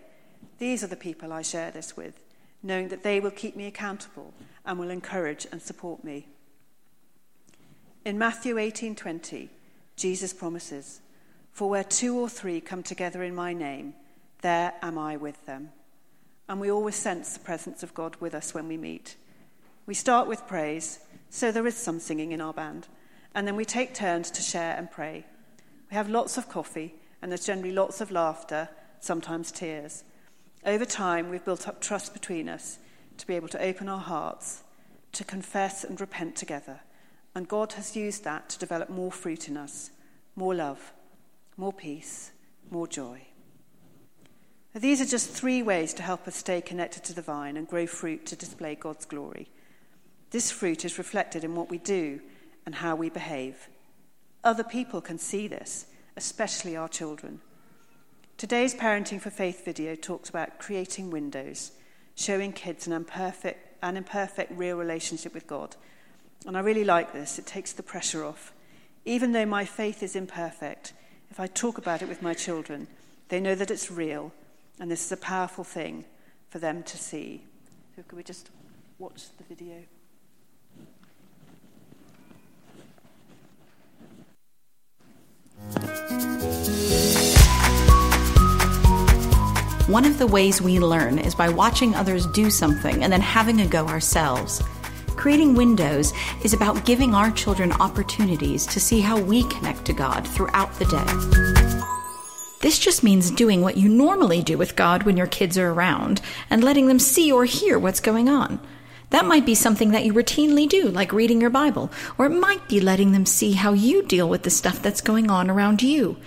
these 0.58 0.84
are 0.84 0.88
the 0.88 0.96
people 0.96 1.32
I 1.32 1.44
share 1.44 1.70
this 1.70 1.96
with, 1.96 2.20
knowing 2.64 2.88
that 2.88 3.04
they 3.04 3.20
will 3.20 3.32
keep 3.32 3.56
me 3.56 3.68
accountable 3.68 4.34
and 4.66 4.80
will 4.80 4.90
encourage 4.90 5.46
and 5.52 5.62
support 5.62 6.04
me. 6.04 6.30
In 8.06 8.18
Matthew 8.18 8.58
18:20, 8.58 9.50
Jesus 9.96 10.34
promises, 10.34 11.00
"For 11.54 11.70
where 11.70 11.86
two 11.86 12.20
or 12.20 12.28
three 12.28 12.60
come 12.60 12.84
together 12.84 13.24
in 13.24 13.34
my 13.34 13.54
name, 13.54 13.96
there 14.42 14.74
am 14.82 14.98
I 14.98 15.16
with 15.16 15.46
them." 15.46 15.72
And 16.50 16.60
we 16.60 16.70
always 16.70 16.98
sense 16.98 17.32
the 17.32 17.40
presence 17.40 17.82
of 17.82 17.94
God 17.94 18.18
with 18.18 18.36
us 18.36 18.54
when 18.54 18.68
we 18.68 18.76
meet. 18.76 19.16
We 19.86 19.94
start 19.94 20.28
with 20.28 20.48
praise, 20.48 21.00
so 21.30 21.50
there 21.50 21.66
is 21.66 21.78
some 21.78 22.02
singing 22.02 22.34
in 22.34 22.42
our 22.42 22.54
band, 22.54 22.90
and 23.34 23.48
then 23.48 23.56
we 23.56 23.64
take 23.64 23.94
turns 23.94 24.30
to 24.32 24.42
share 24.42 24.76
and 24.76 24.92
pray. 24.92 25.26
We 25.90 25.96
have 25.96 26.10
lots 26.10 26.36
of 26.36 26.50
coffee, 26.50 27.00
and 27.22 27.32
there's 27.32 27.46
generally 27.46 27.72
lots 27.72 28.02
of 28.02 28.12
laughter, 28.12 28.68
sometimes 29.00 29.50
tears. 29.50 30.04
Over 30.66 30.86
time, 30.86 31.30
we've 31.30 31.46
built 31.46 31.70
up 31.70 31.80
trust 31.80 32.12
between 32.12 32.50
us 32.50 32.80
to 33.18 33.26
be 33.26 33.36
able 33.36 33.48
to 33.48 33.62
open 33.62 33.88
our 33.88 34.02
hearts, 34.02 34.64
to 35.14 35.24
confess 35.24 35.86
and 35.86 36.02
repent 36.02 36.36
together 36.36 36.82
and 37.36 37.48
God 37.48 37.74
has 37.74 37.96
used 37.96 38.24
that 38.24 38.50
to 38.50 38.60
develop 38.60 38.90
more 38.90 39.12
fruit 39.12 39.48
in 39.48 39.58
us 39.58 39.92
more 40.36 40.56
love, 40.56 40.94
more 41.58 41.74
peace, 41.74 42.32
more 42.72 42.88
joy. 42.88 43.22
These 44.74 45.00
are 45.00 45.06
just 45.06 45.30
three 45.30 45.62
ways 45.62 45.94
to 45.94 46.02
help 46.02 46.28
us 46.28 46.36
stay 46.36 46.60
connected 46.60 47.04
to 47.04 47.14
the 47.14 47.22
vine 47.22 47.56
and 47.56 47.68
grow 47.68 47.86
fruit 47.86 48.26
to 48.26 48.36
display 48.36 48.74
God's 48.74 49.06
glory. 49.06 49.50
This 50.32 50.50
fruit 50.50 50.84
is 50.84 50.98
reflected 50.98 51.44
in 51.44 51.54
what 51.54 51.70
we 51.70 51.78
do 51.78 52.20
and 52.66 52.74
how 52.74 52.96
we 52.96 53.12
behave. 53.12 53.70
Other 54.44 54.64
people 54.64 55.00
can 55.02 55.20
see 55.20 55.48
this, 55.48 55.86
especially 56.18 56.76
our 56.76 56.90
children. 56.90 57.40
Today's 58.36 58.74
Parenting 58.74 59.22
for 59.22 59.30
Faith 59.30 59.64
video 59.64 59.94
talks 59.94 60.30
about 60.30 60.58
creating 60.58 61.12
windows, 61.12 61.74
showing 62.16 62.52
kids 62.52 62.88
an 62.88 62.94
imperfect, 62.94 63.78
an 63.84 63.96
imperfect 63.98 64.52
real 64.58 64.78
relationship 64.78 65.36
with 65.36 65.46
God 65.46 65.76
and 66.46 66.58
I 66.58 66.62
really 66.62 66.84
like 66.84 67.14
this, 67.14 67.40
it 67.40 67.46
takes 67.46 67.74
the 67.74 67.84
pressure 67.84 68.24
off. 68.24 68.54
Even 69.06 69.32
though 69.32 69.46
my 69.46 69.66
faith 69.66 70.04
is 70.04 70.16
imperfect, 70.16 70.94
if 71.30 71.40
I 71.40 71.48
talk 71.48 71.78
about 71.78 72.02
it 72.02 72.10
with 72.10 72.22
my 72.22 72.34
children, 72.34 72.88
they 73.30 73.40
know 73.40 73.56
that 73.56 73.72
it's 73.72 73.90
real, 73.90 74.32
and 74.80 74.92
this 74.92 75.06
is 75.06 75.12
a 75.12 75.18
powerful 75.18 75.64
thing 75.64 76.06
for 76.50 76.60
them 76.60 76.84
to 76.84 76.98
see. 76.98 77.44
So, 77.96 78.04
could 78.08 78.18
we 78.18 78.24
just 78.24 78.50
watch 79.00 79.24
the 79.38 79.44
video? 79.44 79.84
One 89.88 90.06
of 90.06 90.18
the 90.18 90.28
ways 90.28 90.62
we 90.62 90.80
learn 90.80 91.20
is 91.20 91.36
by 91.36 91.50
watching 91.50 91.94
others 91.94 92.26
do 92.28 92.50
something 92.50 93.04
and 93.04 93.12
then 93.12 93.22
having 93.22 93.62
a 93.62 93.68
go 93.68 93.88
ourselves. 93.88 94.62
Creating 95.24 95.56
windows 95.56 96.12
is 96.44 96.52
about 96.52 96.84
giving 96.84 97.16
our 97.16 97.32
children 97.32 97.72
opportunities 97.80 98.66
to 98.66 98.78
see 98.78 99.00
how 99.00 99.18
we 99.18 99.46
connect 99.46 99.86
to 99.86 99.94
God 99.94 100.28
throughout 100.28 100.74
the 100.74 100.84
day. 100.84 102.60
This 102.60 102.78
just 102.78 103.06
means 103.06 103.32
doing 103.32 103.62
what 103.62 103.78
you 103.78 103.88
normally 103.88 104.44
do 104.44 104.58
with 104.58 104.76
God 104.76 105.04
when 105.04 105.16
your 105.16 105.28
kids 105.28 105.58
are 105.58 105.72
around 105.72 106.20
and 106.50 106.62
letting 106.62 106.88
them 106.88 107.00
see 107.00 107.32
or 107.32 107.46
hear 107.46 107.80
what's 107.80 108.02
going 108.02 108.28
on. 108.28 108.60
That 109.12 109.26
might 109.26 109.46
be 109.46 109.56
something 109.56 109.92
that 109.92 110.04
you 110.04 110.14
routinely 110.14 110.68
do, 110.68 110.90
like 110.90 111.14
reading 111.14 111.40
your 111.40 111.50
Bible, 111.50 111.90
or 112.18 112.26
it 112.26 112.32
might 112.32 112.68
be 112.68 112.82
letting 112.82 113.14
them 113.14 113.26
see 113.26 113.54
how 113.54 113.72
you 113.72 114.04
deal 114.04 114.28
with 114.28 114.44
the 114.44 114.50
stuff 114.50 114.82
that's 114.82 115.00
going 115.00 115.32
on 115.32 115.50
around 115.50 115.82
you. 115.82 116.18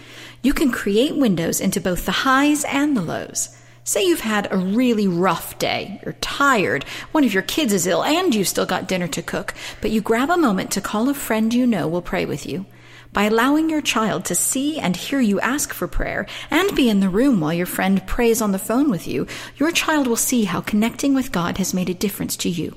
You 0.41 0.55
can 0.55 0.73
create 0.73 1.15
windows 1.15 1.61
into 1.61 1.83
both 1.83 2.07
the 2.07 2.13
highs 2.13 2.65
and 2.65 2.97
the 2.97 3.03
lows. 3.03 3.55
Say 3.89 4.03
you've 4.09 4.19
had 4.19 4.49
a 4.51 4.57
really 4.57 5.07
rough 5.07 5.61
day, 5.61 6.01
you're 6.05 6.15
tired, 6.15 6.83
one 7.13 7.23
of 7.23 7.33
your 7.33 7.45
kids 7.45 7.73
is 7.73 7.87
ill, 7.87 8.03
and 8.03 8.35
you've 8.35 8.49
still 8.49 8.67
got 8.67 8.89
dinner 8.89 9.07
to 9.07 9.23
cook, 9.23 9.55
but 9.81 9.93
you 9.93 10.01
grab 10.01 10.29
a 10.29 10.37
moment 10.37 10.73
to 10.73 10.81
call 10.81 11.09
a 11.09 11.15
friend 11.15 11.55
you 11.55 11.69
know 11.69 11.87
will 11.87 12.03
pray 12.03 12.27
with 12.27 12.47
you. 12.47 12.67
By 13.13 13.27
allowing 13.27 13.71
your 13.71 13.81
child 13.81 14.25
to 14.25 14.35
see 14.35 14.81
and 14.81 14.97
hear 14.97 15.21
you 15.21 15.39
ask 15.39 15.73
for 15.73 15.87
prayer 15.87 16.27
and 16.51 16.75
be 16.75 16.91
in 16.91 16.99
the 16.99 17.09
room 17.09 17.39
while 17.39 17.53
your 17.53 17.65
friend 17.65 18.05
prays 18.09 18.43
on 18.43 18.51
the 18.51 18.59
phone 18.59 18.91
with 18.91 19.07
you, 19.07 19.29
your 19.57 19.71
child 19.71 20.09
will 20.09 20.17
see 20.17 20.43
how 20.43 20.61
connecting 20.63 21.15
with 21.15 21.31
God 21.31 21.59
has 21.59 21.73
made 21.73 21.89
a 21.89 21.95
difference 21.95 22.37
to 22.39 22.49
you. 22.49 22.77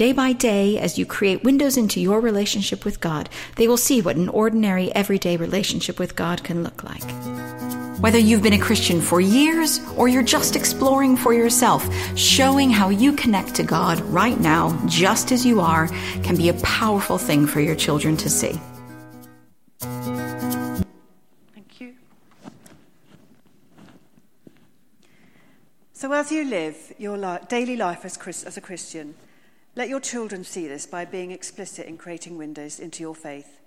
Day 0.00 0.12
by 0.12 0.32
day, 0.32 0.78
as 0.78 0.96
you 0.98 1.04
create 1.04 1.44
windows 1.44 1.76
into 1.76 2.00
your 2.00 2.22
relationship 2.22 2.86
with 2.86 3.00
God, 3.00 3.28
they 3.56 3.68
will 3.68 3.76
see 3.76 4.00
what 4.00 4.16
an 4.16 4.30
ordinary, 4.30 4.90
everyday 4.94 5.36
relationship 5.36 5.98
with 5.98 6.16
God 6.16 6.42
can 6.42 6.62
look 6.62 6.82
like. 6.82 7.04
Whether 8.00 8.16
you've 8.16 8.42
been 8.42 8.54
a 8.54 8.58
Christian 8.58 9.02
for 9.02 9.20
years 9.20 9.78
or 9.98 10.08
you're 10.08 10.22
just 10.22 10.56
exploring 10.56 11.18
for 11.18 11.34
yourself, 11.34 11.86
showing 12.16 12.70
how 12.70 12.88
you 12.88 13.12
connect 13.12 13.54
to 13.56 13.62
God 13.62 14.00
right 14.06 14.40
now, 14.40 14.74
just 14.86 15.32
as 15.32 15.44
you 15.44 15.60
are, 15.60 15.88
can 16.22 16.34
be 16.34 16.48
a 16.48 16.54
powerful 16.62 17.18
thing 17.18 17.46
for 17.46 17.60
your 17.60 17.76
children 17.76 18.16
to 18.16 18.30
see. 18.30 18.58
Thank 21.52 21.78
you. 21.78 21.94
So, 25.92 26.10
as 26.14 26.32
you 26.32 26.46
live 26.46 26.94
your 26.96 27.18
li- 27.18 27.40
daily 27.50 27.76
life 27.76 28.06
as, 28.06 28.16
Chris- 28.16 28.44
as 28.44 28.56
a 28.56 28.62
Christian, 28.62 29.14
let 29.80 29.88
your 29.88 29.98
children 29.98 30.44
see 30.44 30.68
this 30.68 30.84
by 30.84 31.06
being 31.06 31.30
explicit 31.30 31.86
in 31.86 31.96
creating 31.96 32.36
windows 32.36 32.78
into 32.80 33.02
your 33.02 33.14
faith. 33.14 33.60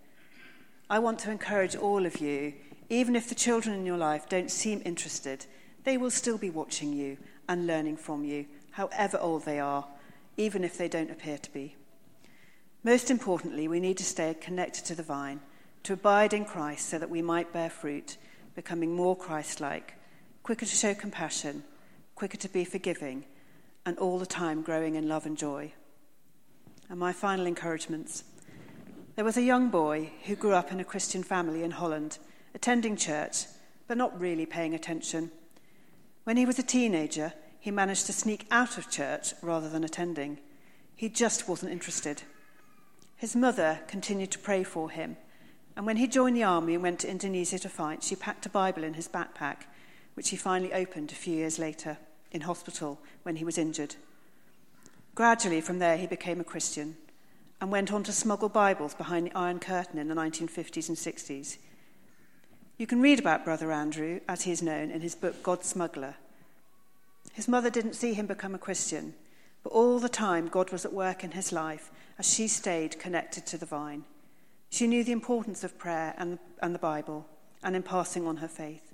I 0.88 1.00
want 1.00 1.18
to 1.22 1.32
encourage 1.32 1.76
all 1.76 2.06
of 2.06 2.22
you 2.22 2.54
even 2.88 3.16
if 3.16 3.30
the 3.30 3.34
children 3.34 3.76
in 3.76 3.84
your 3.84 3.98
life 3.98 4.30
don't 4.30 4.52
seem 4.52 4.80
interested, 4.86 5.48
they 5.86 5.98
will 5.98 6.12
still 6.12 6.38
be 6.38 6.52
watching 6.52 6.94
you 6.94 7.18
and 7.50 7.66
learning 7.66 7.98
from 7.98 8.24
you, 8.24 8.46
however 8.70 9.18
old 9.18 9.44
they 9.44 9.60
are, 9.60 9.88
even 10.38 10.64
if 10.64 10.78
they 10.78 10.88
don't 10.88 11.10
appear 11.10 11.40
to 11.40 11.52
be. 11.52 11.76
Most 12.84 13.10
importantly, 13.10 13.68
we 13.68 13.80
need 13.80 13.98
to 13.98 14.04
stay 14.04 14.36
connected 14.40 14.86
to 14.86 14.94
the 14.94 15.02
vine, 15.02 15.40
to 15.82 15.94
abide 15.94 16.32
in 16.32 16.46
Christ 16.46 16.90
so 16.90 17.00
that 17.00 17.10
we 17.10 17.24
might 17.24 17.52
bear 17.52 17.72
fruit, 17.72 18.18
becoming 18.54 18.96
more 18.96 19.16
Christ 19.16 19.60
like, 19.60 19.96
quicker 20.44 20.68
to 20.68 20.76
show 20.76 20.94
compassion, 20.94 21.64
quicker 22.14 22.38
to 22.38 22.50
be 22.50 22.66
forgiving, 22.66 23.26
and 23.84 23.98
all 23.98 24.20
the 24.20 24.28
time 24.28 24.62
growing 24.62 24.94
in 24.94 25.08
love 25.08 25.26
and 25.26 25.36
joy. 25.36 25.74
And 26.90 27.00
my 27.00 27.14
final 27.14 27.46
encouragements. 27.46 28.24
There 29.16 29.26
was 29.26 29.38
a 29.38 29.42
young 29.42 29.70
boy 29.70 30.12
who 30.26 30.36
grew 30.36 30.54
up 30.54 30.72
in 30.72 30.80
a 30.80 30.84
Christian 30.84 31.24
family 31.24 31.64
in 31.64 31.72
Holland 31.72 32.18
attending 32.56 32.96
church, 32.96 33.46
but 33.88 33.98
not 33.98 34.20
really 34.20 34.46
paying 34.46 34.74
attention. 34.74 35.32
When 36.24 36.38
he 36.38 36.46
was 36.46 36.60
a 36.60 36.64
teenager, 36.64 37.34
he 37.60 37.72
managed 37.72 38.06
to 38.08 38.14
sneak 38.14 38.46
out 38.52 38.78
of 38.78 38.90
church 38.90 39.34
rather 39.42 39.70
than 39.70 39.84
attending. 39.84 40.40
He 40.96 41.10
just 41.10 41.48
wasn't 41.48 41.72
interested. 41.72 42.24
His 43.16 43.36
mother 43.36 43.80
continued 43.88 44.32
to 44.32 44.40
pray 44.40 44.64
for 44.64 44.90
him, 44.90 45.18
and 45.76 45.86
when 45.86 45.98
he 45.98 46.08
joined 46.08 46.36
the 46.36 46.44
army 46.44 46.74
and 46.74 46.84
went 46.84 47.00
to 47.00 47.10
Indonesia 47.10 47.58
to 47.60 47.70
fight, 47.70 48.04
she 48.04 48.16
packed 48.16 48.46
a 48.46 48.50
Bible 48.50 48.84
in 48.84 48.94
his 48.94 49.08
backpack, 49.08 49.64
which 50.14 50.30
he 50.30 50.36
finally 50.36 50.74
opened 50.74 51.12
a 51.12 51.16
few 51.16 51.36
years 51.36 51.58
later 51.58 51.98
in 52.32 52.42
hospital 52.42 53.00
when 53.24 53.38
he 53.38 53.46
was 53.46 53.58
injured. 53.58 53.96
Gradually, 55.16 55.62
from 55.62 55.80
there, 55.80 55.98
he 55.98 56.08
became 56.08 56.40
a 56.40 56.44
Christian 56.44 56.98
and 57.62 57.72
went 57.72 57.94
on 57.94 58.04
to 58.04 58.12
smuggle 58.12 58.50
Bibles 58.50 58.96
behind 58.96 59.28
the 59.28 59.38
Iron 59.38 59.60
Curtain 59.60 60.00
in 60.00 60.08
the 60.08 60.16
1950s 60.16 60.90
and 60.90 60.98
60s. 60.98 61.58
You 62.78 62.88
can 62.88 63.00
read 63.00 63.20
about 63.20 63.46
Brother 63.46 63.72
Andrew, 63.72 64.22
as 64.28 64.42
he 64.42 64.52
is 64.52 64.64
known, 64.64 64.90
in 64.90 65.02
his 65.02 65.14
book 65.14 65.44
God's 65.44 65.68
Smuggler. 65.68 66.16
His 67.34 67.48
mother 67.48 67.70
didn't 67.70 67.94
see 67.94 68.16
him 68.16 68.26
become 68.26 68.56
a 68.56 68.60
Christian, 68.60 69.14
but 69.62 69.72
all 69.72 70.00
the 70.00 70.10
time 70.10 70.48
God 70.48 70.72
was 70.72 70.84
at 70.84 70.94
work 70.94 71.24
in 71.24 71.32
his 71.32 71.52
life 71.52 71.92
as 72.18 72.34
she 72.34 72.48
stayed 72.48 73.00
connected 73.00 73.46
to 73.46 73.58
the 73.58 73.68
vine. 73.68 74.04
She 74.72 74.88
knew 74.88 75.04
the 75.04 75.12
importance 75.12 75.64
of 75.64 75.78
prayer 75.78 76.16
and, 76.18 76.40
and 76.62 76.74
the 76.74 76.80
Bible 76.80 77.28
and 77.64 77.76
in 77.76 77.84
passing 77.84 78.26
on 78.28 78.38
her 78.38 78.48
faith. 78.48 78.93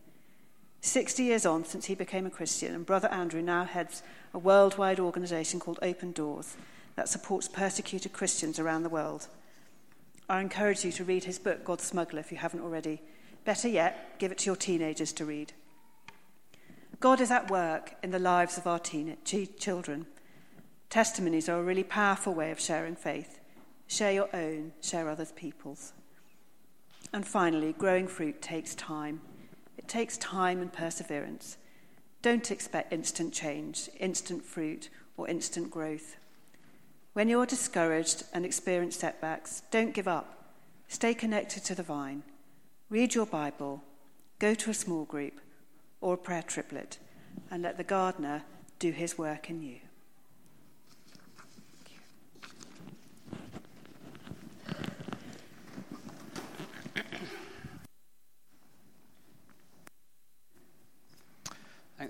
60 0.81 1.23
years 1.23 1.45
on 1.45 1.65
since 1.65 1.85
he 1.85 1.95
became 1.95 2.25
a 2.25 2.31
Christian, 2.31 2.73
and 2.73 2.85
Brother 2.85 3.09
Andrew 3.09 3.41
now 3.41 3.65
heads 3.65 4.01
a 4.33 4.39
worldwide 4.39 4.99
organization 4.99 5.59
called 5.59 5.79
Open 5.81 6.11
Doors 6.11 6.55
that 6.95 7.09
supports 7.09 7.47
persecuted 7.47 8.13
Christians 8.13 8.59
around 8.59 8.83
the 8.83 8.89
world. 8.89 9.27
I 10.29 10.41
encourage 10.41 10.85
you 10.85 10.91
to 10.93 11.03
read 11.03 11.23
his 11.23 11.39
book, 11.39 11.63
God's 11.63 11.83
Smuggler, 11.85 12.19
if 12.19 12.31
you 12.31 12.37
haven't 12.37 12.61
already. 12.61 13.01
Better 13.45 13.67
yet, 13.67 14.19
give 14.19 14.31
it 14.31 14.37
to 14.39 14.45
your 14.45 14.55
teenagers 14.55 15.11
to 15.13 15.25
read. 15.25 15.53
God 16.99 17.21
is 17.21 17.31
at 17.31 17.49
work 17.49 17.95
in 18.03 18.11
the 18.11 18.19
lives 18.19 18.57
of 18.57 18.67
our 18.67 18.79
teen- 18.79 19.17
children. 19.23 20.05
Testimonies 20.89 21.49
are 21.49 21.59
a 21.59 21.63
really 21.63 21.83
powerful 21.83 22.33
way 22.33 22.51
of 22.51 22.59
sharing 22.59 22.95
faith. 22.95 23.39
Share 23.87 24.11
your 24.11 24.29
own, 24.35 24.73
share 24.81 25.09
others' 25.09 25.31
people's. 25.31 25.93
And 27.11 27.25
finally, 27.25 27.73
growing 27.73 28.07
fruit 28.07 28.41
takes 28.41 28.75
time. 28.75 29.21
Takes 29.89 30.17
time 30.19 30.61
and 30.61 30.71
perseverance. 30.71 31.57
Don't 32.21 32.51
expect 32.51 32.93
instant 32.93 33.33
change, 33.33 33.89
instant 33.99 34.45
fruit, 34.45 34.87
or 35.17 35.27
instant 35.27 35.71
growth. 35.71 36.15
When 37.13 37.27
you're 37.27 37.47
discouraged 37.47 38.23
and 38.31 38.45
experience 38.45 38.95
setbacks, 38.95 39.63
don't 39.71 39.95
give 39.95 40.07
up. 40.07 40.53
Stay 40.87 41.15
connected 41.15 41.65
to 41.65 41.73
the 41.73 41.81
vine. 41.81 42.21
Read 42.91 43.15
your 43.15 43.25
Bible, 43.25 43.81
go 44.37 44.53
to 44.53 44.69
a 44.69 44.75
small 44.75 45.05
group 45.05 45.41
or 46.01 46.13
a 46.13 46.17
prayer 46.17 46.43
triplet, 46.43 46.99
and 47.49 47.63
let 47.63 47.77
the 47.77 47.83
gardener 47.83 48.43
do 48.77 48.91
his 48.91 49.17
work 49.17 49.49
in 49.49 49.63
you. 49.63 49.77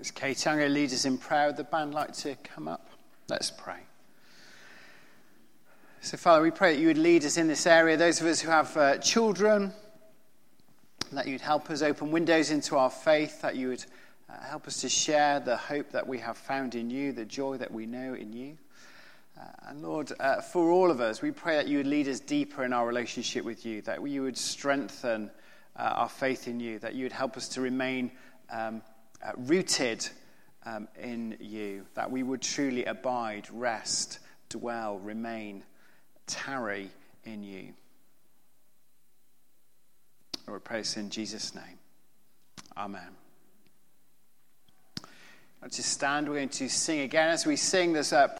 Thanks, 0.00 0.12
Kate. 0.12 0.46
I'm 0.46 0.56
going 0.56 0.68
to 0.68 0.72
lead 0.72 0.94
us 0.94 1.04
in 1.04 1.18
prayer. 1.18 1.48
Would 1.48 1.58
the 1.58 1.64
band 1.64 1.92
like 1.92 2.14
to 2.14 2.34
come 2.36 2.68
up? 2.68 2.88
Let's 3.28 3.50
pray. 3.50 3.80
So, 6.00 6.16
Father, 6.16 6.42
we 6.42 6.50
pray 6.50 6.74
that 6.74 6.80
you 6.80 6.86
would 6.86 6.96
lead 6.96 7.22
us 7.26 7.36
in 7.36 7.48
this 7.48 7.66
area. 7.66 7.98
Those 7.98 8.18
of 8.18 8.26
us 8.26 8.40
who 8.40 8.50
have 8.50 8.74
uh, 8.78 8.96
children, 8.96 9.74
that 11.12 11.28
you'd 11.28 11.42
help 11.42 11.68
us 11.68 11.82
open 11.82 12.10
windows 12.12 12.50
into 12.50 12.78
our 12.78 12.88
faith, 12.88 13.42
that 13.42 13.56
you 13.56 13.68
would 13.68 13.84
uh, 14.30 14.42
help 14.42 14.66
us 14.66 14.80
to 14.80 14.88
share 14.88 15.38
the 15.38 15.58
hope 15.58 15.90
that 15.90 16.08
we 16.08 16.16
have 16.16 16.38
found 16.38 16.74
in 16.74 16.88
you, 16.88 17.12
the 17.12 17.26
joy 17.26 17.58
that 17.58 17.70
we 17.70 17.84
know 17.84 18.14
in 18.14 18.32
you. 18.32 18.56
Uh, 19.38 19.42
and 19.68 19.82
Lord, 19.82 20.12
uh, 20.18 20.40
for 20.40 20.70
all 20.70 20.90
of 20.90 21.02
us, 21.02 21.20
we 21.20 21.30
pray 21.30 21.56
that 21.56 21.68
you 21.68 21.76
would 21.76 21.86
lead 21.86 22.08
us 22.08 22.20
deeper 22.20 22.64
in 22.64 22.72
our 22.72 22.86
relationship 22.86 23.44
with 23.44 23.66
you, 23.66 23.82
that 23.82 24.02
you 24.08 24.22
would 24.22 24.38
strengthen 24.38 25.30
uh, 25.76 25.82
our 25.82 26.08
faith 26.08 26.48
in 26.48 26.58
you, 26.58 26.78
that 26.78 26.94
you 26.94 27.04
would 27.04 27.12
help 27.12 27.36
us 27.36 27.48
to 27.48 27.60
remain 27.60 28.10
um, 28.50 28.80
uh, 29.24 29.32
rooted 29.36 30.06
um, 30.64 30.88
in 31.00 31.36
you, 31.40 31.86
that 31.94 32.10
we 32.10 32.22
would 32.22 32.42
truly 32.42 32.84
abide, 32.84 33.48
rest, 33.52 34.18
dwell, 34.48 34.98
remain, 34.98 35.62
tarry 36.26 36.90
in 37.24 37.42
you. 37.42 37.72
Lord, 40.46 40.64
pray 40.64 40.78
this 40.78 40.96
in 40.96 41.10
Jesus' 41.10 41.54
name. 41.54 41.78
Amen. 42.76 43.16
Let's 45.62 45.76
just 45.76 45.92
stand. 45.92 46.28
We're 46.28 46.36
going 46.36 46.48
to 46.48 46.68
sing 46.68 47.00
again. 47.00 47.28
As 47.28 47.44
we 47.44 47.56
sing, 47.56 47.92
there's 47.92 48.12
a 48.12 48.28